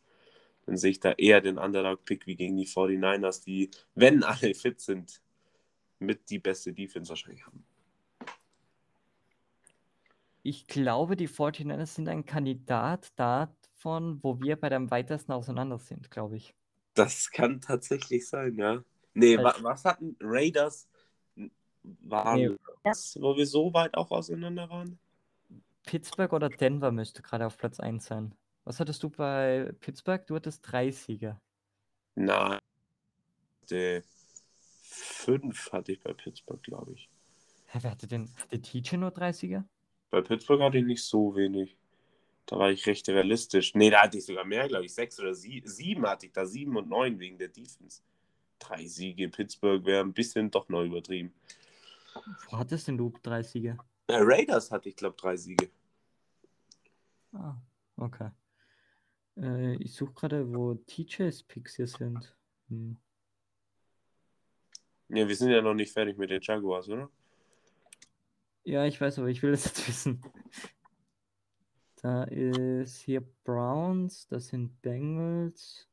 [0.66, 4.81] Dann sehe ich da eher den Underdog-Pick wie gegen die 49ers, die, wenn alle fit
[4.81, 5.20] sind,
[5.98, 7.64] mit die beste Defense wahrscheinlich haben.
[10.44, 16.12] Ich glaube, die 49ers sind ein Kandidat davon, wo wir bei dem weitesten auseinander sind,
[16.12, 16.55] glaube ich.
[16.98, 18.82] Das kann tatsächlich sein, ja.
[19.14, 20.88] Nee, wa was hatten Raiders?
[21.82, 22.56] Waren Nee.
[22.84, 24.98] das, wo wir so weit auch auseinander waren?
[25.84, 28.34] Pittsburgh oder Denver müsste gerade auf Platz 1 sein.
[28.64, 30.26] Was hattest du bei Pittsburgh?
[30.26, 31.40] Du hattest drei Siege.
[32.14, 32.58] Nein.
[33.70, 34.02] Die
[34.82, 37.08] fünf hatte ich bei Pittsburgh, glaube ich.
[37.66, 38.28] Hä, wer hatte denn?
[38.37, 39.64] Hatte TJ nur drei Siege?
[40.11, 41.76] Bei Pittsburgh hatte ich nicht so wenig.
[42.48, 43.74] Da war ich recht realistisch.
[43.74, 44.94] Nee, da hatte ich sogar mehr, glaube ich.
[44.94, 46.46] Sechs oder sie sieben hatte ich da.
[46.46, 48.00] Sieben und neun wegen der Defense.
[48.58, 49.28] Drei Siege.
[49.28, 51.34] Pittsburgh wäre ein bisschen doch noch übertrieben.
[52.48, 53.76] Wo hattest denn du drei Siege?
[54.06, 55.68] Äh, Raiders hatte ich, glaube drei Siege.
[57.34, 57.56] Ah,
[57.98, 58.30] okay.
[59.37, 62.34] Äh, ich suche gerade, wo TJs Picks hier sind.
[62.70, 62.96] Hm.
[65.11, 67.11] Ja, wir sind ja noch nicht fertig mit den Jaguars, oder?
[68.64, 70.22] Ja, ich weiß, aber ich will das jetzt wissen.
[72.02, 75.88] Da ist hier Browns, das sind Bengals.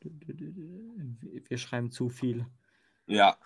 [0.00, 2.46] Wir schreiben zu viel.
[3.06, 3.36] Ja.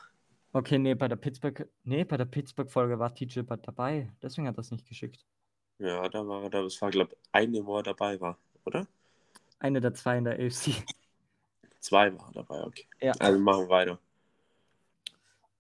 [0.53, 4.11] Okay, nee, bei der Pittsburgh, nee, bei der Pittsburgh-Folge war TJ Butt dabei.
[4.23, 5.27] Deswegen hat er es nicht geschickt.
[5.79, 8.87] Ja, da war er, da- das war, glaube ich, eine, wo er dabei war, oder?
[9.59, 10.73] Eine der zwei in der AFC.
[11.81, 12.87] Zwei war dabei, okay.
[13.01, 13.13] Ja.
[13.19, 13.99] Also machen wir weiter.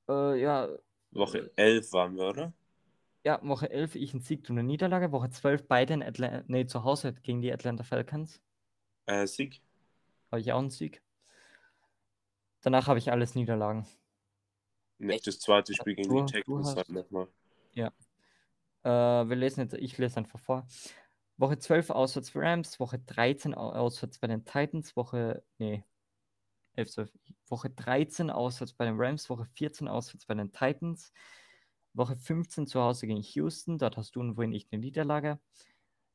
[0.09, 0.69] Äh, ja,
[1.11, 2.53] Woche 11 waren wir, oder?
[3.27, 5.11] Ja, Woche 11 ich ein Sieg, du eine Niederlage.
[5.11, 8.41] Woche 12 beide in Atla nee, zu Hause gegen die Atlanta Falcons.
[9.07, 9.61] Äh, Sieg.
[10.31, 11.03] Habe ich auch einen Sieg.
[12.63, 13.85] Danach habe ich alles Niederlagen.
[14.99, 17.27] Nicht das zweite Spiel gegen Du- die Texans halt nochmal.
[17.75, 20.65] Äh, wir lesen jetzt, ich lese einfach vor.
[21.37, 25.85] Woche 12 auswärts für Rams, Woche 13 au- auswärts bei den Titans, Woche, nee,
[26.77, 27.11] 11, 12,
[27.49, 31.13] Woche 13 auswärts bei den Rams, Woche 14 auswärts bei den Titans,
[31.97, 35.39] Woche 15 zu Hause gegen Houston, dort hast du und wohin ich eine Niederlage.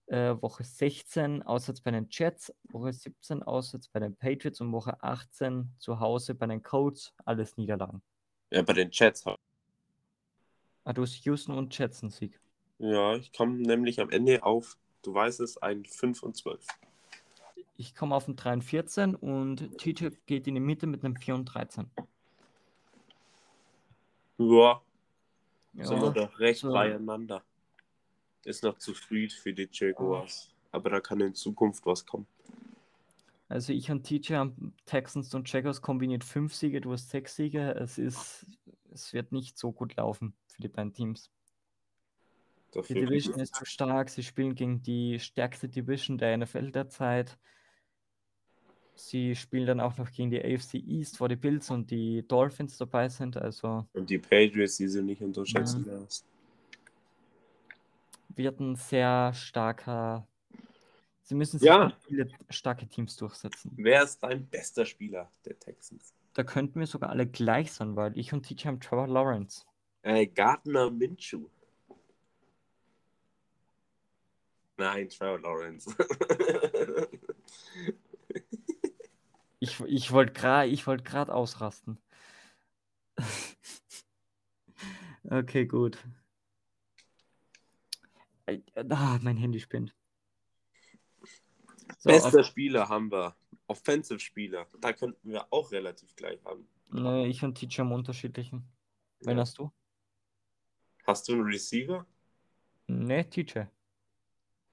[0.07, 5.01] Äh, Woche 16 auswärts bei den Jets, Woche 17 auswärts bei den Patriots und Woche
[5.01, 8.01] 18 zu Hause bei den Colts, alles Niederlagen.
[8.51, 9.25] Ja, bei den Jets.
[10.83, 12.39] Ah, du hast Houston und Jets einen Sieg.
[12.79, 16.65] Ja, ich komme nämlich am Ende auf, du weißt es, ein 5 und 12.
[17.77, 21.15] Ich komme auf ein 3 und 14 und TJ geht in die Mitte mit einem
[21.15, 21.89] 4 und 13.
[24.37, 24.81] Ja,
[25.73, 26.71] Ja, sind wir doch recht so.
[26.71, 27.43] beieinander.
[28.43, 30.49] Ist noch zu früh für die Jaguars.
[30.71, 32.27] Aber da kann in Zukunft was kommen.
[33.49, 37.75] Also ich und TJ haben Texans und Jaguars kombiniert fünf Siege, du hast sechs Siege.
[37.75, 38.45] Es ist,
[38.91, 41.29] es wird nicht so gut laufen für die beiden Teams.
[42.71, 44.09] Das Die Division ist zu stark.
[44.09, 47.37] Sie spielen gegen die stärkste Division der NFL derzeit.
[48.95, 52.77] Sie spielen dann auch noch gegen die AFC East, wo die Bills und die Dolphins
[52.77, 53.37] dabei sind.
[53.37, 56.25] Also Und die Patriots, die sind nicht unterschätzen darfst.
[58.35, 60.27] wird ein sehr starker.
[61.23, 61.91] Sie müssen sich Ja.
[62.07, 63.71] viele starke Teams durchsetzen.
[63.75, 66.13] Wer ist dein bester Spieler der Texans?
[66.33, 69.65] Da könnten wir sogar alle gleich sein, weil ich und TJ haben Trevor Lawrence.
[70.03, 71.47] Äh, Gardner Minshew.
[74.77, 75.93] Nein, Trevor Lawrence.
[79.63, 81.99] Ich, ich wollte gerade ich wollt grad ausrasten.
[85.29, 85.99] okay, gut.
[88.47, 89.93] Äh, Ah, mein Handy spinnt.
[91.99, 93.35] So, Bester Spieler haben wir.
[93.67, 94.65] Offensive Spieler.
[94.81, 96.67] Da könnten wir auch relativ gleich haben.
[96.89, 98.67] nee, ich und TJ haben unterschiedlichen.
[99.19, 99.43] Wen Ja.
[99.43, 99.71] hast du?
[101.05, 102.03] Hast du einen Receiver?
[102.87, 103.65] Nee, TJ.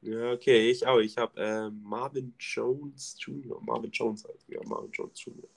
[0.00, 0.98] Ja, okay, ich auch.
[0.98, 3.60] Ich habe äh, Marvin Jones Jr.
[3.62, 4.44] Marvin Jones halt.
[4.48, 5.48] Ja, Marvin Jones Jr.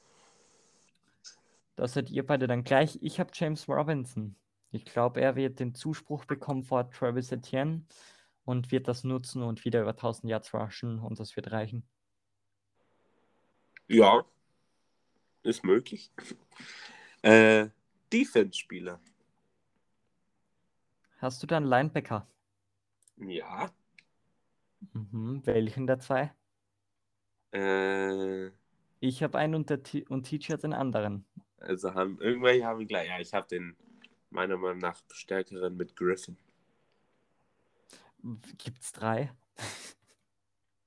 [1.75, 2.97] Da seid ihr beide dann gleich.
[3.01, 4.36] Ich habe James Robinson.
[4.71, 7.86] Ich glaube, er wird den Zuspruch bekommen vor Travis Etienne
[8.45, 11.84] und wird das nutzen und wieder über 1000 Yards rushen und das wird reichen.
[13.88, 14.25] Ja,
[15.43, 16.12] ist möglich.
[17.23, 17.69] Äh,
[18.12, 18.99] Defense-Spieler.
[21.19, 22.27] Hast du dann Linebacker?
[23.17, 23.71] Ja.
[24.94, 25.41] Mhm.
[25.46, 26.34] Welchen der zwei?
[27.54, 28.48] Äh,
[29.00, 31.26] Ich habe einen und, der T und TJ hat den anderen.
[31.58, 33.08] also haben irgendwelche haben gleich.
[33.08, 33.76] Ja, ich habe den
[34.30, 36.38] meiner Meinung nach stärkeren mit Griffin.
[38.58, 39.32] Gibt's drei?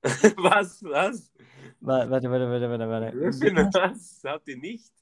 [0.37, 0.83] was?
[0.85, 1.33] Was?
[1.81, 3.17] Wa- Warte, warte, warte, warte, warte.
[3.19, 4.23] Griffin, was?
[4.25, 4.93] Habt ihr nicht?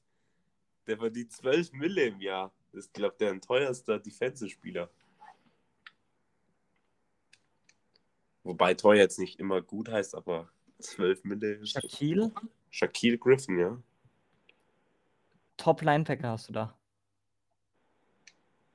[0.87, 2.53] Der verdient 12 Mille im Jahr.
[2.71, 4.89] Das ist, glaube ich, der teuerste Defensive-Spieler.
[8.43, 11.65] Wobei teuer jetzt nicht immer gut heißt, aber 12 Mille.
[11.65, 12.31] Shaquille,
[12.69, 13.81] Shaquille Griffin, ja.
[15.57, 16.77] Top Linebacker hast du da.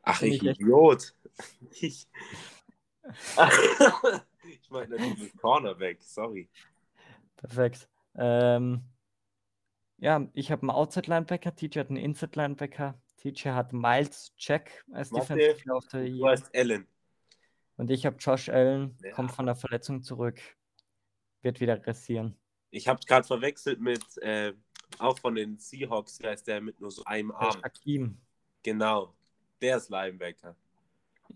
[0.03, 1.15] Ach, Finde ich Idiot.
[1.81, 2.09] Ich,
[4.43, 6.49] ich meine natürlich Cornerback, sorry.
[7.37, 7.89] Perfekt.
[8.17, 8.83] Ähm,
[9.99, 14.85] ja, ich habe einen Outside Linebacker, TJ hat einen Inside Linebacker, TJ hat Miles Jack
[14.93, 16.89] als Defensive Player of the Du heißt Allen.
[17.79, 19.13] Und ich habe Josh Allen, Ja.
[19.13, 20.39] kommt von der Verletzung zurück,
[21.43, 22.37] wird wieder rasieren.
[22.71, 24.53] Ich habe gerade verwechselt mit, äh,
[24.99, 27.63] auch von den Seahawks, der ist der mit nur so einem Arm.
[27.63, 28.19] Hakim.
[28.63, 29.15] Genau.
[29.61, 30.55] Der ist Linebacker.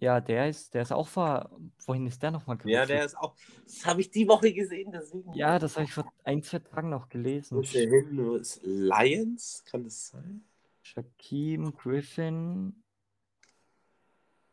[0.00, 1.50] Ja, der ist, der ist auch vor,
[1.86, 3.34] wohin ist der nochmal Ja, der ist auch.
[3.64, 5.32] Das habe ich die Woche gesehen, deswegen.
[5.34, 7.62] Ja, das habe ich vor ein, zwei Tagen noch gelesen.
[7.62, 8.34] Ist der hin?
[8.36, 9.62] Ist Lions?
[9.70, 10.44] Kann das sein?
[10.82, 12.81] Shaquem Griffin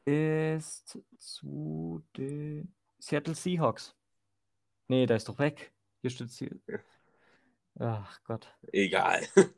[0.05, 3.95] ist zu den Seattle Seahawks.
[4.87, 5.71] Nee, der ist doch weg.
[6.01, 6.49] Hier steht sie.
[7.79, 8.53] Ach Gott.
[8.71, 9.27] Egal.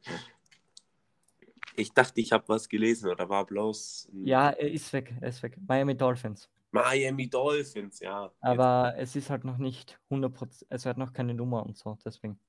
[1.75, 5.13] Ich dachte, ich habe was gelesen oder war bloß Ja, er ist weg.
[5.21, 5.57] Er ist weg.
[5.65, 6.49] Miami Dolphins.
[6.71, 8.31] Miami Dolphins, ja.
[8.39, 10.65] Aber es ist halt noch nicht 100%.
[10.69, 11.97] Es hat noch keine Nummer und so.
[12.03, 12.39] Deswegen.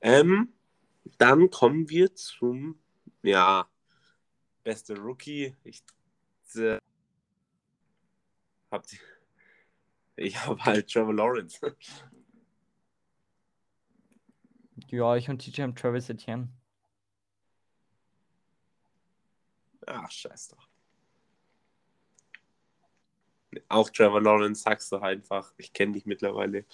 [0.00, 0.52] Ähm,
[1.18, 2.78] dann kommen wir zum,
[3.22, 3.68] ja,
[4.66, 5.54] beste Rookie.
[5.62, 5.84] Ich
[6.56, 6.80] äh,
[8.72, 8.84] hab,
[10.16, 11.60] ich habe halt Trevor Lawrence.
[14.88, 16.48] Ja, ich und TJ haben Travis Etienne.
[19.84, 20.68] Ach, scheiß doch.
[23.68, 25.52] Auch Trevor Lawrence sagst du einfach.
[25.56, 26.66] Ich kenne dich mittlerweile.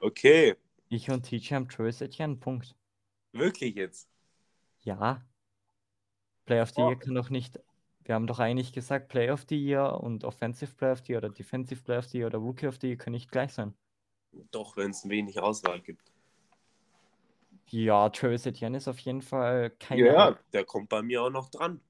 [0.00, 0.56] Okay,
[0.88, 2.36] Ich und TJ haben Travis Etienne.
[2.36, 2.74] Punkt.
[3.32, 4.08] wirklich jetzt.
[4.80, 5.22] Ja.
[6.50, 6.88] Play of the Oh.
[6.88, 7.60] Year kann doch nicht.
[8.02, 11.18] Wir haben doch eigentlich gesagt, Play of the Year und Offensive Play of the Year
[11.18, 13.72] oder Defensive Play of the Year oder Rookie of the Year können nicht gleich sein.
[14.50, 16.10] Doch, wenn es wenig Auswahl gibt.
[17.68, 21.50] Ja, Travis Etienne ist auf jeden Fall keine Ja, der kommt bei mir auch noch
[21.50, 21.80] dran.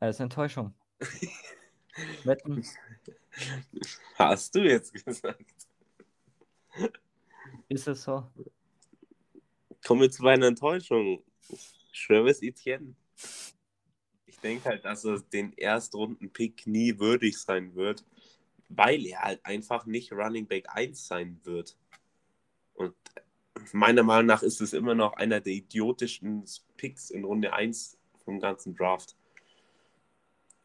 [0.00, 0.74] als Enttäuschung.
[2.24, 2.64] Wetten,
[4.16, 5.44] Hast du jetzt gesagt.
[7.68, 8.26] ist es so?
[9.86, 11.22] Kommen wir zu meiner Enttäuschung.
[12.06, 12.96] Travis Etienne.
[14.42, 18.04] Denke halt, dass er den Erstrunden-Pick nie würdig sein wird,
[18.68, 21.76] weil er halt einfach nicht Running Back 1 sein wird.
[22.74, 22.94] Und
[23.72, 26.44] meiner Meinung nach ist es immer noch einer der idiotischsten
[26.76, 29.16] Picks in Runde 1 vom ganzen Draft.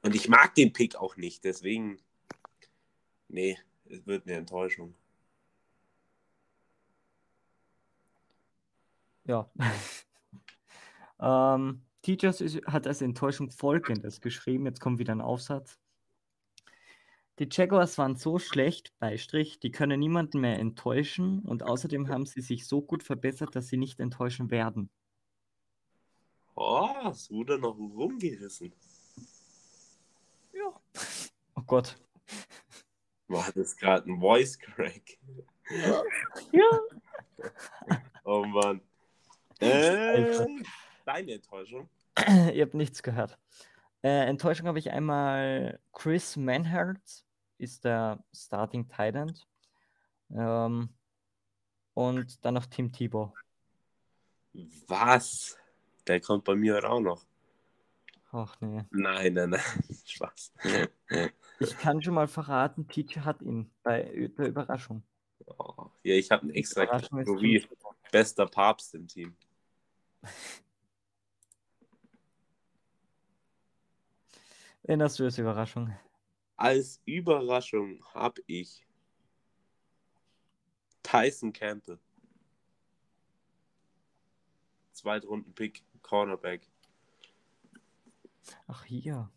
[0.02, 2.00] Und ich mag den Pick auch nicht, deswegen,
[3.28, 4.96] nee, es wird eine Enttäuschung.
[9.26, 9.50] Ja.
[11.20, 14.66] ähm, Teachers hat als Enttäuschung folgendes geschrieben.
[14.66, 15.78] Jetzt kommt wieder ein Aufsatz.
[17.38, 22.40] Die Jaguars waren so schlecht, Beistrich, die können niemanden mehr enttäuschen und außerdem haben sie
[22.40, 24.90] sich so gut verbessert, dass sie nicht enttäuschen werden.
[26.56, 28.72] Oh, es wurde noch rumgerissen.
[30.54, 30.82] Ja.
[31.56, 32.00] Oh Gott.
[33.28, 35.20] War das gerade ein Voice Crack?
[36.54, 36.80] Ja.
[38.24, 38.80] Oh Mann.
[39.60, 40.48] Äh,
[41.04, 41.90] deine Enttäuschung?
[42.54, 43.38] Ihr habt nichts gehört.
[44.04, 47.26] Äh, Enttäuschung habe ich einmal Chris Manhart,
[47.58, 49.34] ist der Starting Titan.
[50.32, 50.90] Ähm,
[51.94, 53.34] und dann noch Tim Tebow.
[54.88, 55.58] Was?
[56.08, 57.26] Der kommt bei mir auch noch.
[58.32, 58.84] Ach nee.
[58.92, 59.62] Nein, nein, nein.
[60.06, 60.54] Spaß.
[61.60, 65.04] Ich kann schon mal verraten, Teacher hat ihn bei der Überraschung.
[65.46, 67.66] Oh, ja, ich habe einen extra Kategorie.
[68.12, 69.36] Bester Papst im Team.
[74.88, 75.94] Wen hast du als Überraschung?
[76.56, 78.86] Als Überraschung habe ich
[81.04, 82.00] Tyson Campbell.
[84.94, 86.62] Zweitrunden-Pick, Cornerback.
[88.68, 89.30] Ach hier.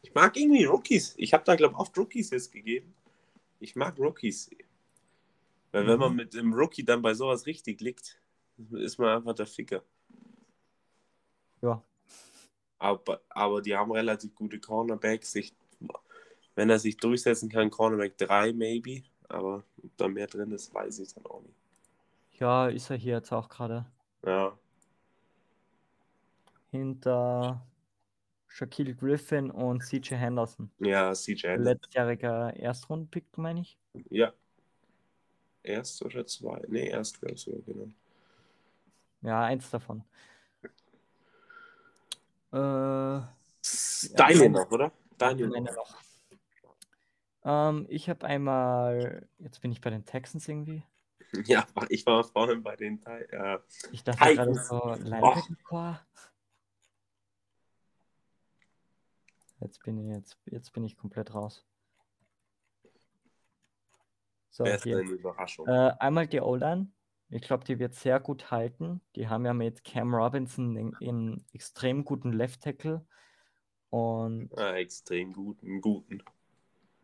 [0.00, 1.14] Ich mag irgendwie Rookies.
[1.18, 2.94] Ich habe da, glaube ich, oft Rookies jetzt gegeben.
[3.60, 4.50] Ich mag Rookies.
[5.70, 6.00] Weil wenn Mhm.
[6.00, 8.18] man mit dem Rookie dann bei sowas richtig liegt,
[8.72, 9.84] ist man einfach der Ficker.
[11.60, 11.84] Ja.
[12.82, 15.36] Aber, aber die haben relativ gute Cornerbacks.
[15.36, 15.54] Ich,
[16.56, 19.04] wenn er sich durchsetzen kann, Cornerback 3 maybe.
[19.28, 21.54] Aber ob da mehr drin ist, weiß ich dann auch nicht.
[22.40, 23.86] Ja, ist er hier jetzt auch gerade.
[24.26, 24.58] Ja,
[26.70, 27.60] Hinter
[28.48, 30.70] Shaquille Griffin und CJ Henderson.
[30.80, 31.64] ja CJ Henderson.
[31.64, 33.78] Letztjähriger Erstrundenpick, meine ich.
[34.10, 34.32] Ja.
[35.62, 36.62] Erst oder zwei?
[36.68, 37.88] Nee, erst, glaube ich, sogar, genau.
[39.22, 40.02] Ja, eins davon.
[42.52, 44.92] Äh, meine- noch, oder?
[45.18, 45.96] Meine noch.
[47.44, 50.84] Ähm, ich habe einmal, jetzt bin ich bei den Texans irgendwie.
[51.44, 53.04] Ja, ich war vorhin bei den.
[53.06, 53.58] Äh,
[53.90, 54.68] Ich dachte gerade Titans.
[54.68, 56.00] so Linebacker-Core.
[59.60, 61.64] Jetzt bin ich jetzt, jetzt bin ich komplett raus.
[64.50, 64.98] So, wer ist hier.
[64.98, 65.66] Überraschung?
[65.68, 66.88] Äh, einmal die O-Line.
[67.32, 69.00] Ich glaube, die wird sehr gut halten.
[69.16, 73.06] Die haben ja mit Cam Robinson in, in extrem guten Left Tackle
[73.90, 76.22] und Ah, extrem gut, einen guten.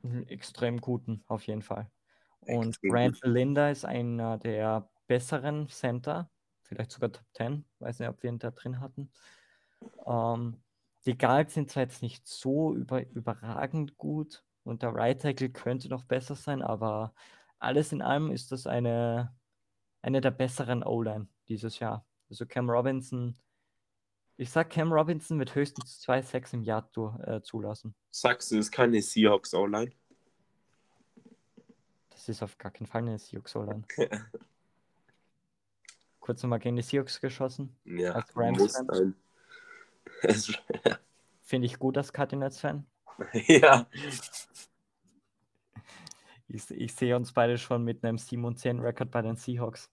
[0.02, 1.90] einen extrem guten auf jeden Fall.
[2.40, 6.30] Und Extrem Brand Linda ist einer der besseren Center,
[6.62, 7.64] vielleicht sogar Top 10.
[7.78, 9.10] Weiß nicht, ob wir ihn da drin hatten.
[10.06, 10.62] Ähm,
[11.06, 15.88] die Guards sind zwar jetzt nicht so über, überragend gut und der Right Tackle könnte
[15.88, 17.14] noch besser sein, aber
[17.58, 19.34] alles in allem ist das eine,
[20.02, 22.04] eine der besseren O-Line dieses Jahr.
[22.30, 23.38] Also Cam Robinson,
[24.36, 27.94] ich sag Cam Robinson wird höchstens zwei Sacks im Jahr du, äh, zulassen.
[28.10, 29.92] Sagst du, es ist keine Seahawks O-Line?
[32.10, 33.84] Das ist auf gar keinen Fall eine Seahawks O-Line.
[36.20, 37.76] Kurz nochmal gegen die Seahawks geschossen.
[37.84, 39.14] Ja, Als Rams Fan?
[41.42, 42.84] Finde ich gut als Cardinals-Fan.
[43.46, 43.86] ja,
[46.48, 49.90] Ich, ich sehe uns beide schon mit einem 7 und 10 Rekord bei den Seahawks.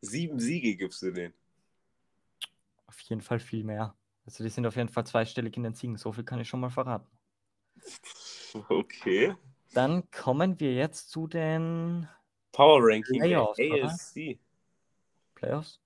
[0.00, 1.34] sieben Siege gibst du denen.
[2.86, 3.94] Auf jeden Fall viel mehr.
[4.26, 5.96] Also die sind auf jeden Fall zweistellig in den Siegen.
[5.96, 7.06] So viel kann ich schon mal verraten.
[8.70, 9.34] Okay.
[9.74, 12.08] Dann kommen wir jetzt zu den
[12.50, 13.58] Power Ranking Playoffs?
[13.60, 14.38] AFC.
[15.34, 15.80] Playoffs.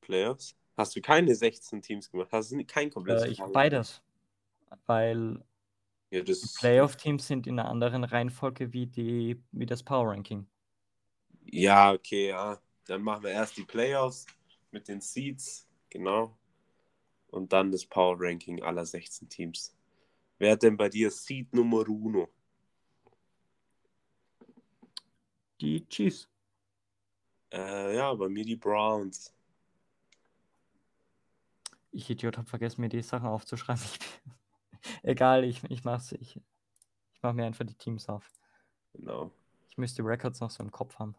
[0.00, 0.56] Playoffs?
[0.76, 2.28] Hast du keine 16 Teams gemacht?
[2.32, 4.02] Hast du kein komplettes Äh, ich Power beides.
[4.86, 5.44] Weil
[6.10, 10.46] Ja, das Playoff-Teams sind in einer anderen Reihenfolge wie, die, wie das Power Ranking.
[11.44, 12.60] Ja, okay, ja.
[12.86, 14.26] Dann machen wir erst die Playoffs
[14.70, 16.38] mit den Seeds, genau.
[17.28, 19.76] Und dann das Power Ranking aller 16 Teams.
[20.38, 22.28] Wer hat denn bei dir Seed Nummer uno?
[25.60, 26.28] Die Chiefs.
[27.50, 29.32] Äh, ja, bei mir die Browns.
[31.90, 33.82] Ich Idiot habe vergessen, mir die Sachen aufzuschreiben.
[35.02, 36.12] Egal, ich, ich mach's.
[36.12, 36.40] Ich,
[37.12, 38.30] ich mache mir einfach die Teams auf.
[38.92, 39.30] Genau.
[39.68, 41.14] Ich müsste die Records noch so im Kopf haben.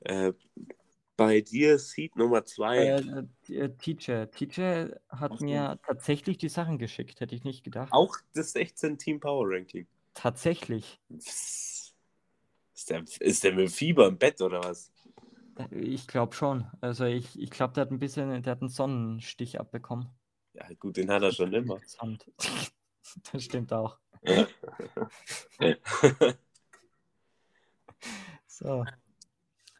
[0.00, 0.32] Äh,
[1.16, 2.78] bei dir Seed Nummer 2.
[2.78, 4.30] Äh, äh, Teacher.
[4.30, 5.44] Teacher hat so.
[5.44, 7.92] mir tatsächlich die Sachen geschickt, hätte ich nicht gedacht.
[7.92, 9.86] Auch das 16 Team Power Ranking.
[10.14, 11.00] Tatsächlich.
[11.10, 11.94] Ist
[12.88, 14.90] der, ist der mit Fieber im Bett oder was?
[15.58, 16.66] Äh, Ich glaube schon.
[16.80, 20.08] Also ich, ich glaube, der hat ein bisschen, der hat einen Sonnenstich abbekommen.
[20.54, 21.80] Ja, gut, den hat er schon immer.
[23.32, 23.98] Das stimmt auch.
[28.46, 28.84] So.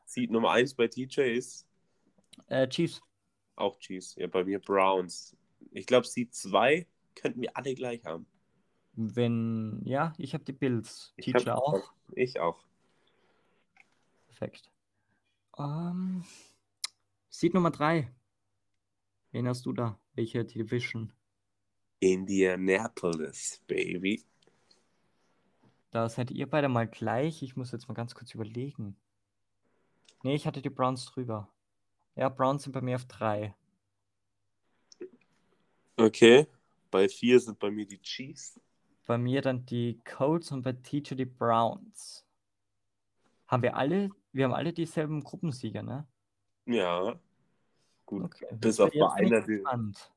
[0.04, 1.66] Seed Nummer 1 bei TJ ist
[2.48, 3.00] Äh, Chiefs.
[3.56, 4.14] auch Chiefs.
[4.16, 5.36] Ja, bei mir Browns.
[5.70, 8.26] Ich glaube, Seed 2 könnten wir alle gleich haben.
[8.94, 11.12] Wenn, ja, ich habe die Bills.
[11.16, 11.92] Ich hab- auch.
[12.14, 12.62] Ich auch.
[14.26, 14.70] Perfekt.
[15.58, 16.24] Ähm,
[17.30, 18.12] Seed Nummer 3.
[19.30, 19.98] Wen hast du da?
[20.14, 21.12] Welche Division?
[22.00, 24.24] Indianapolis, Baby.
[25.90, 27.42] Da seid ihr beide mal gleich.
[27.42, 28.96] Ich muss jetzt mal ganz kurz überlegen.
[30.22, 31.48] Nee, ich hatte die Browns drüber.
[32.16, 33.54] Ja, Browns sind bei mir auf 3.
[35.96, 36.46] Okay.
[36.90, 38.60] Bei 4 sind bei mir die Chiefs.
[39.06, 42.26] Bei mir dann die Colts und bei Teacher die Browns.
[43.46, 46.06] Haben wir alle, wir haben alle dieselben Gruppensieger, ne?
[46.66, 47.18] Ja.
[48.12, 48.24] Gut.
[48.24, 48.46] Okay.
[48.60, 49.40] Bis auf ich einer.
[49.40, 50.10] Platz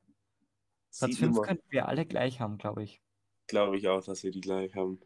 [0.90, 3.00] Seed 5 Nummer, könnten wir alle gleich haben, glaube ich.
[3.46, 5.00] glaube ich auch, dass wir die gleich haben.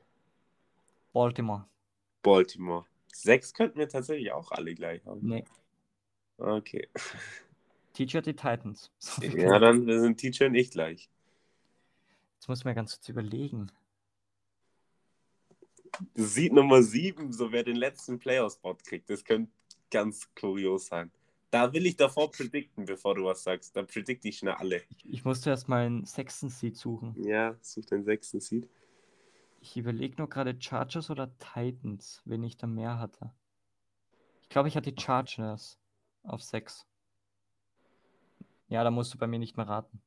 [1.12, 1.68] Baltimore.
[2.20, 2.86] Baltimore.
[3.12, 5.20] 6 könnten wir tatsächlich auch alle gleich haben.
[5.22, 5.45] Nee.
[6.36, 6.88] Okay.
[7.93, 8.91] Teacher die Titans.
[9.20, 11.09] Ja, dann sind Teacher und ich gleich.
[12.38, 13.70] Jetzt muss man ganz kurz überlegen.
[16.14, 19.11] Seed Nummer 7, so wer den letzten Playoff-Spot kriegt.
[19.11, 19.53] Das könnte
[19.93, 21.12] ganz kurios sein.
[21.51, 23.76] Da will ich davor predikten, bevor du was sagst.
[23.76, 24.82] Da predikte ich schnell alle.
[24.88, 27.14] Ich, ich musste erst mal einen sechsten Seed suchen.
[27.24, 28.68] Ja, such den sechsten Seed.
[29.61, 33.32] Ich überlege nur gerade Chargers oder Titans, wen ich da mehr hatte.
[34.42, 35.78] Ich glaube, ich hatte die Chargers
[36.22, 36.86] auf 6.
[38.68, 40.01] Ja, da musst du bei mir nicht mehr raten.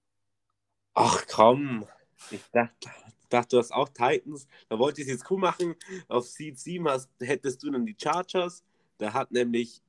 [0.93, 1.85] Ach komm.
[2.31, 2.89] Ich dachte,
[3.29, 4.47] dachte, du hast auch Titans.
[4.69, 5.75] Da wollte ich es jetzt cool machen.
[6.07, 8.63] Auf Seed 7 hast, hättest du dann die Chargers.
[8.97, 9.81] Da hat nämlich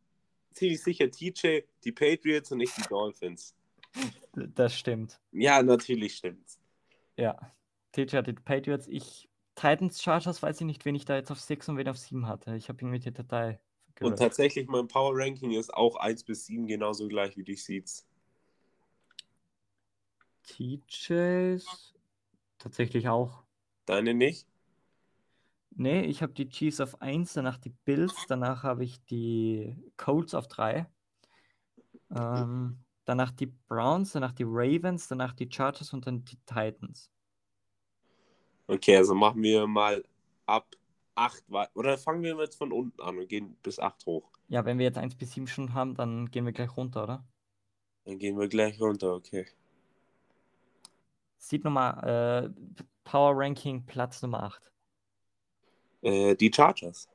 [0.55, 3.55] ziemlich sicher TJ die Patriots und nicht die Dolphins.
[4.33, 5.21] Das stimmt.
[5.33, 6.59] Ja, natürlich stimmt's.
[7.17, 7.39] Ja.
[7.93, 8.87] TJ hatte die Patriots.
[8.89, 11.99] Ich, Titans, Chargers, weiß ich nicht, wen ich da jetzt auf 6 und wen auf
[11.99, 12.57] 7 hatte.
[12.57, 14.19] Ich habe irgendwie die Datei Und gelöscht.
[14.19, 18.07] tatsächlich, mein Power Ranking ist auch 1 bis 7 genauso gleich wie die Seeds.
[20.45, 21.95] TJs
[22.59, 23.45] tatsächlich auch.
[23.87, 24.47] Deine nicht?
[25.77, 30.35] Nee, ich habe die Chiefs auf 1, danach die Bills, danach habe ich die Colts
[30.35, 30.87] auf 3.
[32.11, 37.11] Ähm, danach die Browns, danach die Ravens, danach die Chargers und dann die Titans.
[38.69, 40.05] Okay, also machen wir mal
[40.47, 40.77] ab
[41.17, 44.31] 8 wei- Oder fangen wir jetzt von unten an und gehen bis 8 hoch.
[44.49, 47.25] Ja, wenn wir jetzt 1 bis 7 schon haben, dann gehen wir gleich runter, oder?
[48.05, 49.47] Dann gehen wir gleich runter, okay.
[51.39, 52.51] Sieht Nummer, äh,
[53.05, 54.74] Power Ranking Platz Nummer 8.
[56.05, 57.09] Äh, die Chargers.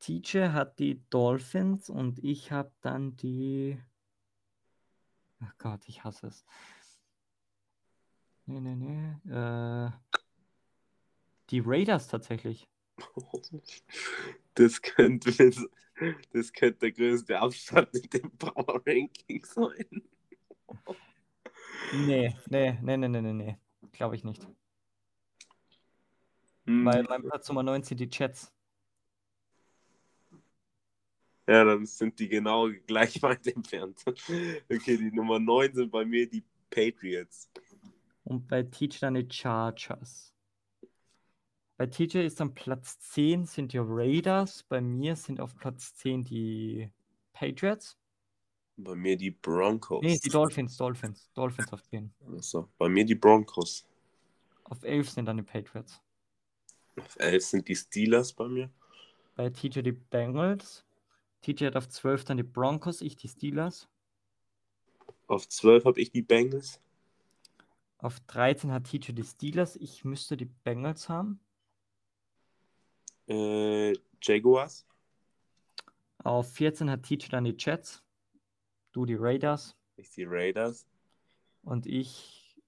[0.00, 3.78] TJ hat die Dolphins und ich habe dann die.
[5.40, 6.44] Ach Gott, ich hasse es.
[8.44, 9.30] Nee, nee, nee.
[9.32, 9.90] Äh,
[11.50, 12.68] die Raiders tatsächlich.
[14.54, 15.32] Das könnte,
[16.34, 20.02] das könnte der größte Abstand in dem Power Ranking sein.
[21.94, 23.56] Nee, nee, nee, nee, nee, nee, nee.
[23.92, 24.46] Glaube ich nicht.
[26.66, 28.52] Hm, Weil mein Platz Nummer 9 sind die Jets.
[31.48, 34.02] Ja, dann sind die genau gleich weit entfernt.
[34.70, 37.50] Okay, die Nummer 9 sind bei mir die Patriots.
[38.24, 40.32] Und bei TJ dann die Chargers.
[41.76, 44.62] Bei TJ ist dann Platz 10 sind die Raiders.
[44.62, 46.92] Bei mir sind auf Platz 10 die
[47.32, 47.98] Patriots.
[48.76, 50.02] Bei mir die Broncos.
[50.02, 51.30] Nee, die Dolphins, Dolphins.
[51.34, 52.14] Dolphins auf 10.
[52.36, 53.84] Achso, bei mir die Broncos.
[54.64, 56.00] Auf 11 sind dann die Patriots.
[56.96, 58.70] Auf 11 sind die Steelers bei mir.
[59.34, 60.84] Bei TJ die Bengals.
[61.40, 63.88] TJ hat auf 12 dann die Broncos, ich die Steelers.
[65.26, 66.80] Auf 12 habe ich die Bengals.
[67.98, 69.76] Auf 13 hat TJ die Steelers.
[69.76, 71.40] Ich müsste die Bengals haben.
[73.28, 74.84] Äh, Jaguars.
[76.18, 78.02] Auf 14 hat TJ dann die Jets.
[78.92, 79.76] Du die Raiders.
[79.96, 80.86] Ich die Raiders.
[81.62, 82.60] Und ich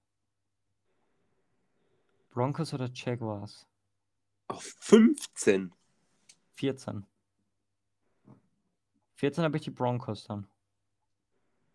[2.29, 3.67] Broncos oder Jaguars?
[4.47, 5.73] Auf 15.
[6.55, 7.05] 14.
[9.15, 10.47] 14 habe ich die Broncos dann.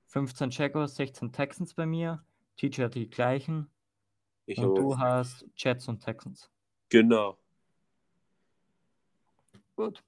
[0.07, 2.25] 15 Jaguars, 16 Texans bei mir.
[2.57, 3.71] TJ hat die gleichen.
[4.47, 6.51] Ich Und habe du hast Jets und Texans.
[6.89, 7.39] genau.
[9.77, 10.03] Gut.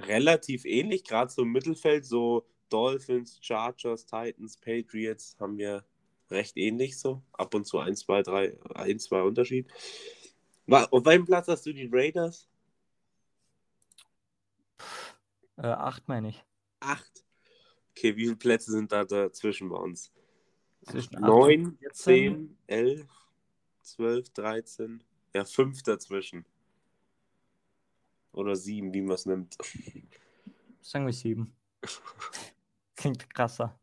[0.00, 5.84] Relativ ähnlich, gerade so im Mittelfeld, so Dolphins, Chargers, Titans, Patriots haben wir
[6.30, 7.22] recht ähnlich so.
[7.32, 9.68] Ab und zu 1, 2, 3, 1, 2 Unterschied.
[10.70, 12.48] Auf welchem Platz hast du die Raiders?
[15.56, 16.44] Äh, 8 meine ich.
[16.80, 17.24] 8.
[17.90, 20.12] Okay, wie viele Plätze sind da dazwischen bei uns?
[20.82, 21.94] Zwischen 8 und 9, 14.
[21.94, 23.06] 10, 11,
[23.82, 25.04] 12, 13.
[25.34, 26.44] Ja, 5 dazwischen.
[28.32, 29.56] Oder sieben, wie man es nimmt.
[30.80, 31.56] Sagen wir sieben.
[32.94, 33.78] Klingt krasser.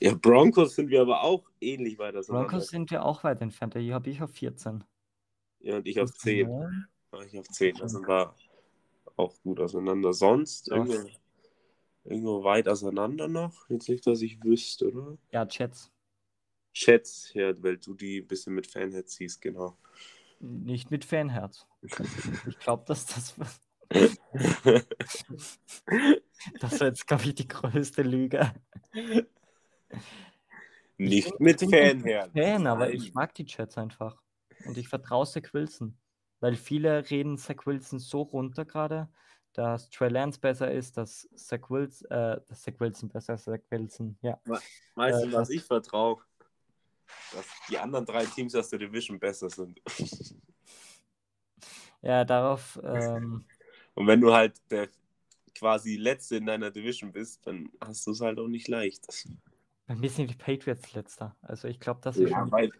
[0.00, 2.48] Ja, Broncos sind wir aber auch ähnlich weit auseinander.
[2.48, 3.74] Broncos sind wir auch weit entfernt.
[3.74, 4.84] Hier habe ich auf 14.
[5.64, 6.48] Ja, und ich auf 10.
[6.48, 7.22] Ja.
[7.22, 7.76] Ich auf 10.
[7.76, 8.34] Da sind wir
[9.16, 10.12] auch gut auseinander.
[10.12, 11.08] Sonst irgendwo,
[12.04, 13.68] irgendwo weit auseinander noch?
[13.70, 15.16] Jetzt nicht, dass ich wüsste, oder?
[15.32, 15.90] Ja, Jets.
[16.74, 19.78] Chats, ja, weil du die ein bisschen mit Fanheads siehst, genau.
[20.40, 21.66] Nicht mit Fanherz.
[21.82, 23.34] Ich glaube, dass das.
[26.60, 28.52] Das war jetzt, glaube ich, die größte Lüge.
[30.98, 32.32] nicht mit Fanherz.
[32.32, 32.96] Fan, aber Nein.
[32.96, 34.23] ich mag die Jets einfach.
[34.64, 35.96] Und ich vertraue Zach Wilson.
[36.40, 39.08] Weil viele reden Zach Wilson so runter gerade,
[39.52, 43.60] dass Trey Lance besser ist, dass Zach Wilson, äh, dass Zach Wilson besser ist, Zach
[43.70, 44.38] Wilson, ja.
[44.94, 46.20] Weißt Äh, du, was das- ich vertraue?
[47.32, 49.80] Dass die anderen drei Teams aus der Division besser sind.
[52.02, 53.46] Ja, darauf, ähm,
[53.94, 54.88] Und wenn du halt der
[55.54, 59.06] quasi Letzte in deiner Division bist, dann hast du es halt auch nicht leicht.
[59.86, 61.34] bei mir sind die Patriots letzter.
[61.42, 62.72] Also ich glaube, das ist Ja, schon.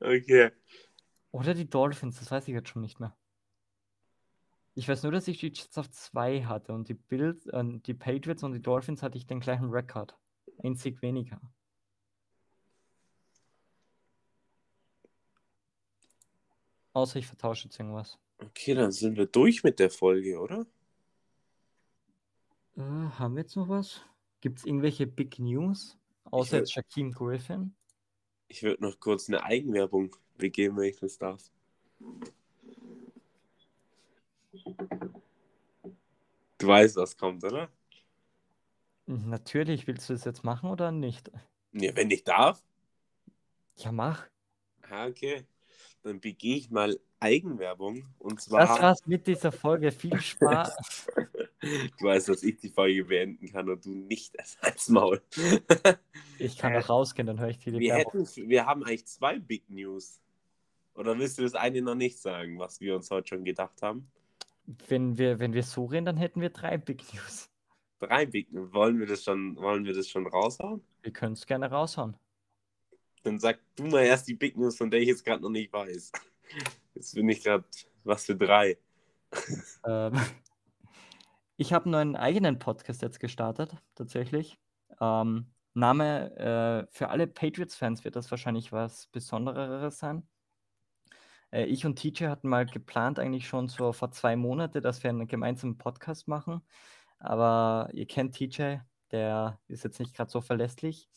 [0.00, 0.50] Okay.
[1.30, 3.16] Oder die Dolphins, das weiß ich jetzt schon nicht mehr.
[4.76, 7.94] Ich weiß nur, dass ich die Jets auf zwei hatte und die Bills, äh, die
[7.94, 10.16] Patriots und die Dolphins hatte ich den gleichen Rekord.
[10.62, 11.40] Ein Sieg weniger.
[16.92, 18.18] Außer ich vertausche jetzt irgendwas.
[18.38, 20.66] Okay, dann sind wir durch mit der Folge, oder?
[22.76, 24.00] Äh, haben wir jetzt noch was?
[24.40, 25.98] Gibt es irgendwelche Big News?
[26.24, 27.74] Außer jetzt Shaquem Griffin?
[28.54, 31.42] Ich würde noch kurz eine Eigenwerbung begeben, wenn ich das darf.
[36.58, 37.68] Du weißt, was kommt, oder?
[39.06, 41.32] Natürlich, willst du es jetzt machen oder nicht?
[41.72, 42.62] Ja, wenn ich darf.
[43.74, 44.24] Ja, mach.
[44.88, 45.44] Ah, okay.
[46.04, 48.06] Dann begehe ich mal Eigenwerbung.
[48.20, 49.90] Und zwar, Das war's mit dieser Folge.
[49.90, 50.76] Viel Spaß.
[51.98, 55.22] du weißt, dass ich die Folge beenden kann und du nicht als Maul.
[56.38, 59.68] Ich kann doch rausgehen, dann höre ich die wir, hätten, wir haben eigentlich zwei Big
[59.68, 60.20] News.
[60.94, 64.10] Oder willst du das eine noch nicht sagen, was wir uns heute schon gedacht haben?
[64.88, 67.50] Wenn wir, wenn wir so reden, dann hätten wir drei Big News.
[67.98, 68.72] Drei Big News.
[68.72, 70.82] Wollen wir das schon, wollen wir das schon raushauen?
[71.02, 72.16] Wir können es gerne raushauen.
[73.22, 75.72] Dann sag du mal erst die Big News, von der ich jetzt gerade noch nicht
[75.72, 76.12] weiß.
[76.94, 77.64] Jetzt bin ich gerade,
[78.04, 78.76] was für drei.
[79.86, 80.20] Ähm,
[81.56, 84.58] ich habe einen neuen eigenen Podcast jetzt gestartet, tatsächlich.
[85.00, 90.26] Ähm, Name äh, für alle Patriots-Fans wird das wahrscheinlich was Besondereres sein.
[91.50, 95.10] Äh, ich und TJ hatten mal geplant, eigentlich schon so vor zwei Monaten, dass wir
[95.10, 96.62] einen gemeinsamen Podcast machen.
[97.18, 98.78] Aber ihr kennt TJ,
[99.12, 101.08] der ist jetzt nicht gerade so verlässlich.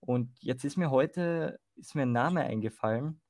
[0.00, 3.20] Und jetzt ist mir heute ist mir ein Name eingefallen.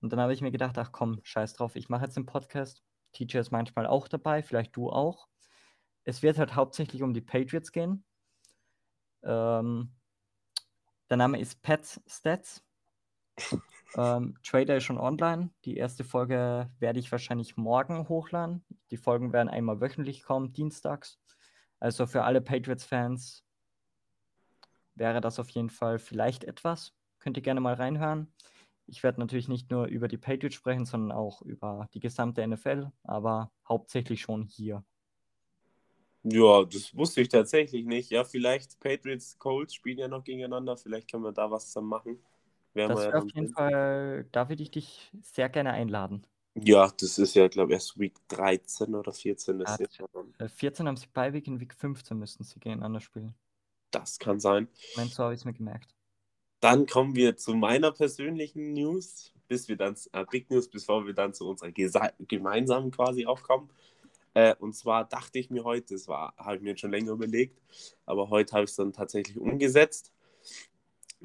[0.00, 2.82] Und dann habe ich mir gedacht, ach komm, scheiß drauf, ich mache jetzt den Podcast.
[3.12, 5.28] TJ ist manchmal auch dabei, vielleicht du auch.
[6.04, 8.04] Es wird halt hauptsächlich um die Patriots gehen.
[9.22, 9.92] Ähm,
[11.08, 12.62] der Name ist Pets Stats.
[13.96, 15.50] Ähm, Trader ist schon online.
[15.64, 18.64] Die erste Folge werde ich wahrscheinlich morgen hochladen.
[18.90, 21.18] Die Folgen werden einmal wöchentlich kommen, dienstags.
[21.80, 23.44] Also für alle Patriots-Fans
[24.94, 26.94] wäre das auf jeden Fall vielleicht etwas.
[27.18, 28.32] Könnt ihr gerne mal reinhören.
[28.86, 32.90] Ich werde natürlich nicht nur über die Patriots sprechen, sondern auch über die gesamte NFL,
[33.02, 34.84] aber hauptsächlich schon hier.
[36.22, 38.10] Ja, das wusste ich tatsächlich nicht.
[38.10, 40.76] Ja, vielleicht Patriots, Colts spielen ja noch gegeneinander.
[40.76, 42.22] Vielleicht können wir da was zusammen machen.
[42.74, 43.48] Werden Das wir ja wäre auf jeden.
[43.48, 46.26] Fall, da würde ich dich sehr gerne einladen.
[46.54, 49.60] Ja, das ist ja, glaube ich, erst Week 13 oder 14.
[49.66, 50.06] Ja, Ist ja,
[50.38, 53.34] Äh, 14 haben sie bei Week, in Week 15 müssten sie gegeneinander spielen.
[53.90, 54.68] das kann sein.
[54.90, 55.94] Ich meine, so habe ich es mir gemerkt.
[56.60, 61.14] Dann kommen wir zu meiner persönlichen News, bis wir dann, äh, Big News, bevor wir
[61.14, 61.70] dann zu unserer
[62.18, 63.70] gemeinsamen quasi aufkommen.
[64.34, 67.60] Äh, und zwar dachte ich mir heute, das habe ich mir jetzt schon länger überlegt,
[68.06, 70.12] aber heute habe ich es dann tatsächlich umgesetzt.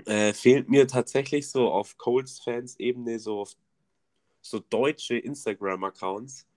[0.05, 3.55] Äh, fehlt mir tatsächlich so auf Colts-Fans-Ebene, so auf
[4.41, 6.47] so deutsche Instagram-Accounts,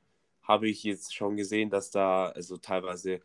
[0.43, 3.21] habe ich jetzt schon gesehen, dass da also teilweise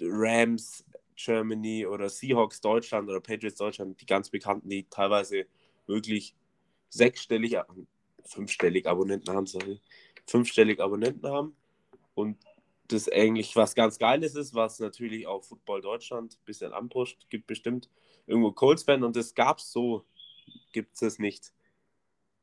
[0.00, 0.84] Rams
[1.16, 5.46] Germany oder Seahawks Deutschland oder Patriots Deutschland, die ganz bekannten, die teilweise
[5.86, 6.34] wirklich
[6.88, 7.56] sechsstellig,
[8.24, 9.80] fünfstellig Abonnenten haben, sorry,
[10.26, 11.56] fünfstellig Abonnenten haben
[12.14, 12.38] und
[12.88, 17.46] das eigentlich was ganz Geiles ist, was natürlich auch Football Deutschland ein bisschen anpusht, gibt
[17.46, 17.88] bestimmt
[18.26, 20.04] irgendwo Colts-Fan und das gab es so,
[20.72, 21.52] gibt es nicht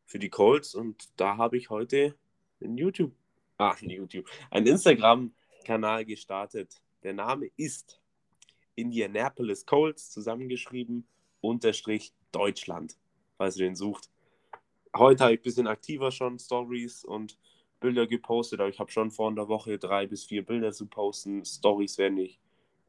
[0.05, 2.15] für die Colts und da habe ich heute
[2.61, 3.13] einen YouTube,
[3.57, 6.81] ah, YouTube, einen Instagram-Kanal gestartet.
[7.03, 8.01] Der Name ist
[8.75, 11.05] Indianapolis Colts zusammengeschrieben,
[11.41, 12.97] unterstrich Deutschland,
[13.37, 14.09] falls ihr den sucht.
[14.95, 17.37] Heute habe ich ein bisschen aktiver schon Stories und
[17.79, 21.43] Bilder gepostet, aber ich habe schon vor einer Woche drei bis vier Bilder zu posten.
[21.45, 22.39] Stories werde ich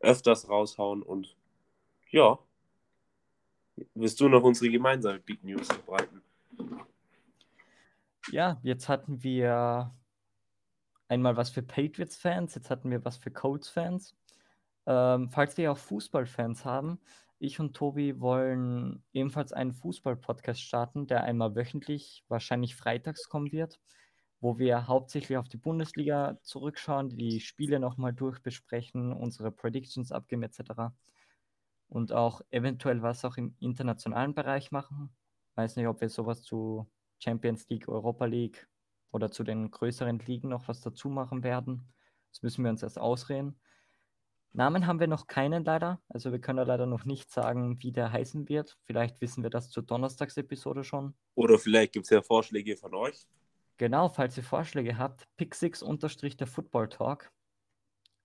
[0.01, 1.37] öfters raushauen und
[2.11, 2.39] ja.
[3.95, 6.23] Willst du noch unsere gemeinsame Big News verbreiten?
[8.31, 9.95] Ja, jetzt hatten wir
[11.09, 14.17] einmal was für Patriots-Fans, jetzt hatten wir was für Colts-Fans.
[14.87, 17.01] Ähm, falls wir auch Fußballfans haben,
[17.39, 23.81] ich und Tobi wollen ebenfalls einen Fußball-Podcast starten, der einmal wöchentlich, wahrscheinlich freitags kommen wird,
[24.41, 30.93] wo wir hauptsächlich auf die Bundesliga zurückschauen, die Spiele nochmal durchbesprechen, unsere Predictions abgeben etc.
[31.89, 35.15] Und auch eventuell was auch im internationalen Bereich machen.
[35.57, 38.67] Weiß nicht, ob wir sowas zu Champions League, Europa League
[39.13, 41.93] oder zu den größeren Ligen noch was dazu machen werden.
[42.31, 43.61] Das müssen wir uns erst ausreden.
[44.53, 46.01] Namen haben wir noch keinen leider.
[46.09, 48.79] Also wir können leider noch nicht sagen, wie der heißen wird.
[48.85, 51.15] Vielleicht wissen wir das zur Donnerstagsepisode schon.
[51.35, 53.27] Oder vielleicht gibt es ja Vorschläge von euch.
[53.81, 57.33] Genau, falls ihr Vorschläge habt, pixix der Football Talk.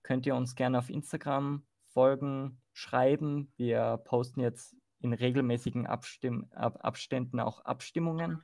[0.02, 3.50] Könnt ihr uns gerne auf Instagram folgen, schreiben.
[3.56, 8.42] Wir posten jetzt in regelmäßigen Abstimm Ab Abständen auch Abstimmungen,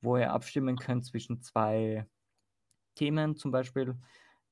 [0.00, 2.06] wo ihr abstimmen könnt zwischen zwei
[2.94, 3.34] Themen.
[3.34, 3.96] Zum Beispiel,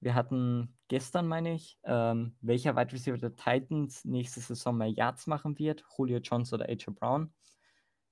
[0.01, 5.29] wir hatten gestern, meine ich, ähm, welcher Wide Receiver der Titans nächste Saison mehr Yards
[5.29, 7.33] machen wird, Julio Jones oder AJ Brown.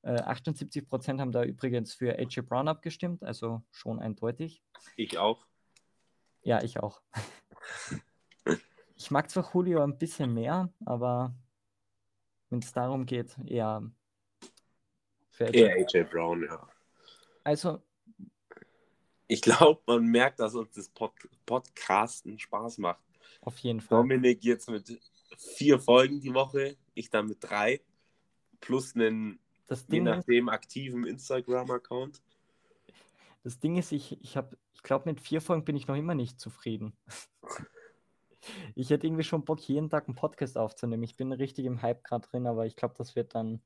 [0.05, 4.63] Äh, 78% haben da übrigens für AJ Brown abgestimmt, also schon eindeutig.
[4.97, 5.47] Ich auch.
[6.43, 7.01] Ja, ich auch.
[8.97, 11.35] ich mag zwar Julio ein bisschen mehr, aber
[12.51, 13.91] wenn es darum geht, eher
[15.31, 16.69] für AJ, eher AJ Brown, ja.
[17.43, 17.83] Also
[19.27, 21.13] ich glaube, man merkt, dass uns das Pod
[21.47, 23.03] Podcasten Spaß macht.
[23.41, 23.99] Auf jeden Fall.
[23.99, 25.01] Dominik jetzt mit
[25.39, 27.81] vier Folgen die Woche, ich dann mit drei,
[28.61, 32.23] plus einen, das je nachdem, ist, aktiven Instagram-Account.
[33.43, 36.15] Das Ding ist, ich, ich habe, ich glaube, mit vier Folgen bin ich noch immer
[36.15, 36.97] nicht zufrieden.
[38.75, 41.03] ich hätte irgendwie schon Bock, jeden Tag einen Podcast aufzunehmen.
[41.03, 43.61] Ich bin richtig im Hype gerade drin, aber ich glaube, das wird dann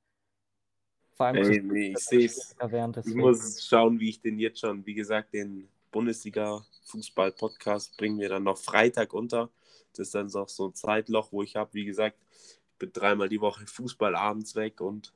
[1.18, 2.56] vor allem Ey, nee, ich sehe es.
[3.04, 8.44] Ich muss schauen, wie ich den jetzt schon, wie gesagt, den Bundesliga-Fußball-Podcast bringen wir dann
[8.44, 9.50] noch Freitag unter.
[9.92, 13.28] Das ist dann auch so ein Zeitloch, wo ich habe, wie gesagt, ich bin dreimal
[13.28, 15.12] die Woche Fußball abends weg und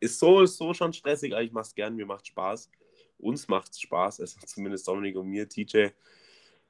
[0.00, 2.70] ist so, ist so schon stressig, aber ich mache es gern, mir macht Spaß.
[3.18, 5.48] Uns macht es Spaß, also zumindest Dominik und mir.
[5.48, 5.88] TJ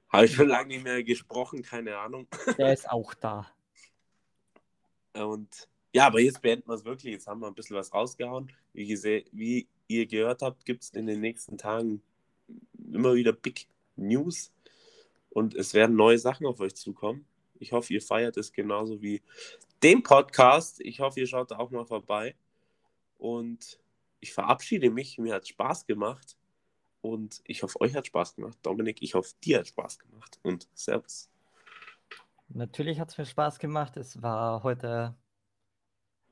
[0.08, 2.26] habe ich schon lange nicht mehr gesprochen, keine Ahnung.
[2.56, 3.46] Der ist auch da.
[5.14, 7.12] Und ja, aber jetzt beenden wir es wirklich.
[7.12, 8.52] Jetzt haben wir ein bisschen was rausgehauen.
[8.72, 8.88] Wie,
[9.32, 12.02] wie ihr gehört habt, gibt es in den nächsten Tagen
[12.92, 13.66] immer wieder Big
[13.96, 14.52] News
[15.30, 17.26] und es werden neue Sachen auf euch zukommen.
[17.58, 19.22] Ich hoffe, ihr feiert es genauso wie
[19.82, 20.80] den Podcast.
[20.80, 22.34] Ich hoffe, ihr schaut auch mal vorbei.
[23.18, 23.78] Und
[24.20, 25.18] ich verabschiede mich.
[25.18, 26.36] Mir hat Spaß gemacht.
[27.00, 28.58] Und ich hoffe, euch hat Spaß gemacht.
[28.62, 30.38] Dominik, ich hoffe, dir hat Spaß gemacht.
[30.42, 31.28] Und Servus.
[32.48, 33.96] Natürlich hat es mir Spaß gemacht.
[33.96, 35.14] Es war heute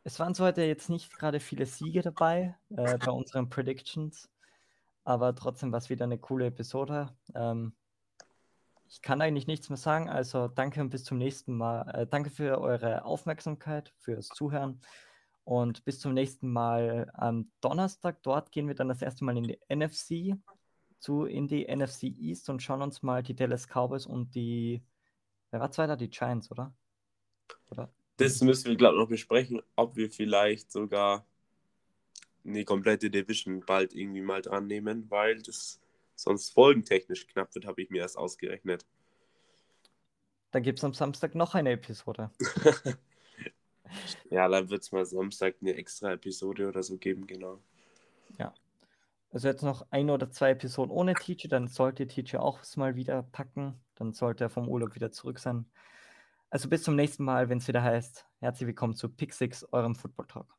[0.07, 4.31] es waren zwar heute jetzt nicht gerade viele Siege dabei äh, bei unseren Predictions,
[5.03, 7.13] aber trotzdem war es wieder eine coole Episode.
[7.35, 7.75] Ähm,
[8.89, 11.91] ich kann eigentlich nichts mehr sagen, also danke und bis zum nächsten Mal.
[11.93, 14.81] Äh, danke für eure Aufmerksamkeit, fürs Zuhören
[15.47, 18.21] und bis zum nächsten Mal am Donnerstag.
[18.25, 20.37] Dort gehen wir dann das erste Mal in die NFC,
[20.99, 24.83] zu in die NFC East und schauen uns mal die Dallas Cowboys und die,
[25.53, 25.97] wer war zweiter?
[25.97, 26.75] Die Giants, oder?
[27.71, 27.93] Oder?
[28.17, 31.25] Das müssen wir, glaube ich, noch besprechen, ob wir vielleicht sogar
[32.45, 35.81] eine komplette Division bald irgendwie mal dran nehmen, weil das
[36.17, 38.85] sonst folgentechnisch knapp wird, habe ich mir erst ausgerechnet.
[40.51, 42.33] Dann gibt es am Samstag noch eine Episode.
[44.31, 47.61] ja, dann wird es mal Samstag eine extra Episode oder so geben, genau.
[48.39, 48.53] Ja.
[49.31, 53.23] Also jetzt noch ein oder zwei Episoden ohne Teacher, dann sollte Teacher auch mal wieder
[53.23, 53.79] packen.
[53.97, 55.67] Dann sollte er vom Urlaub wieder zurück sein.
[56.51, 59.95] Also bis zum nächsten Mal, wenn es wieder heißt, herzlich willkommen zu Pick 6, eurem
[59.95, 60.57] Football Talk.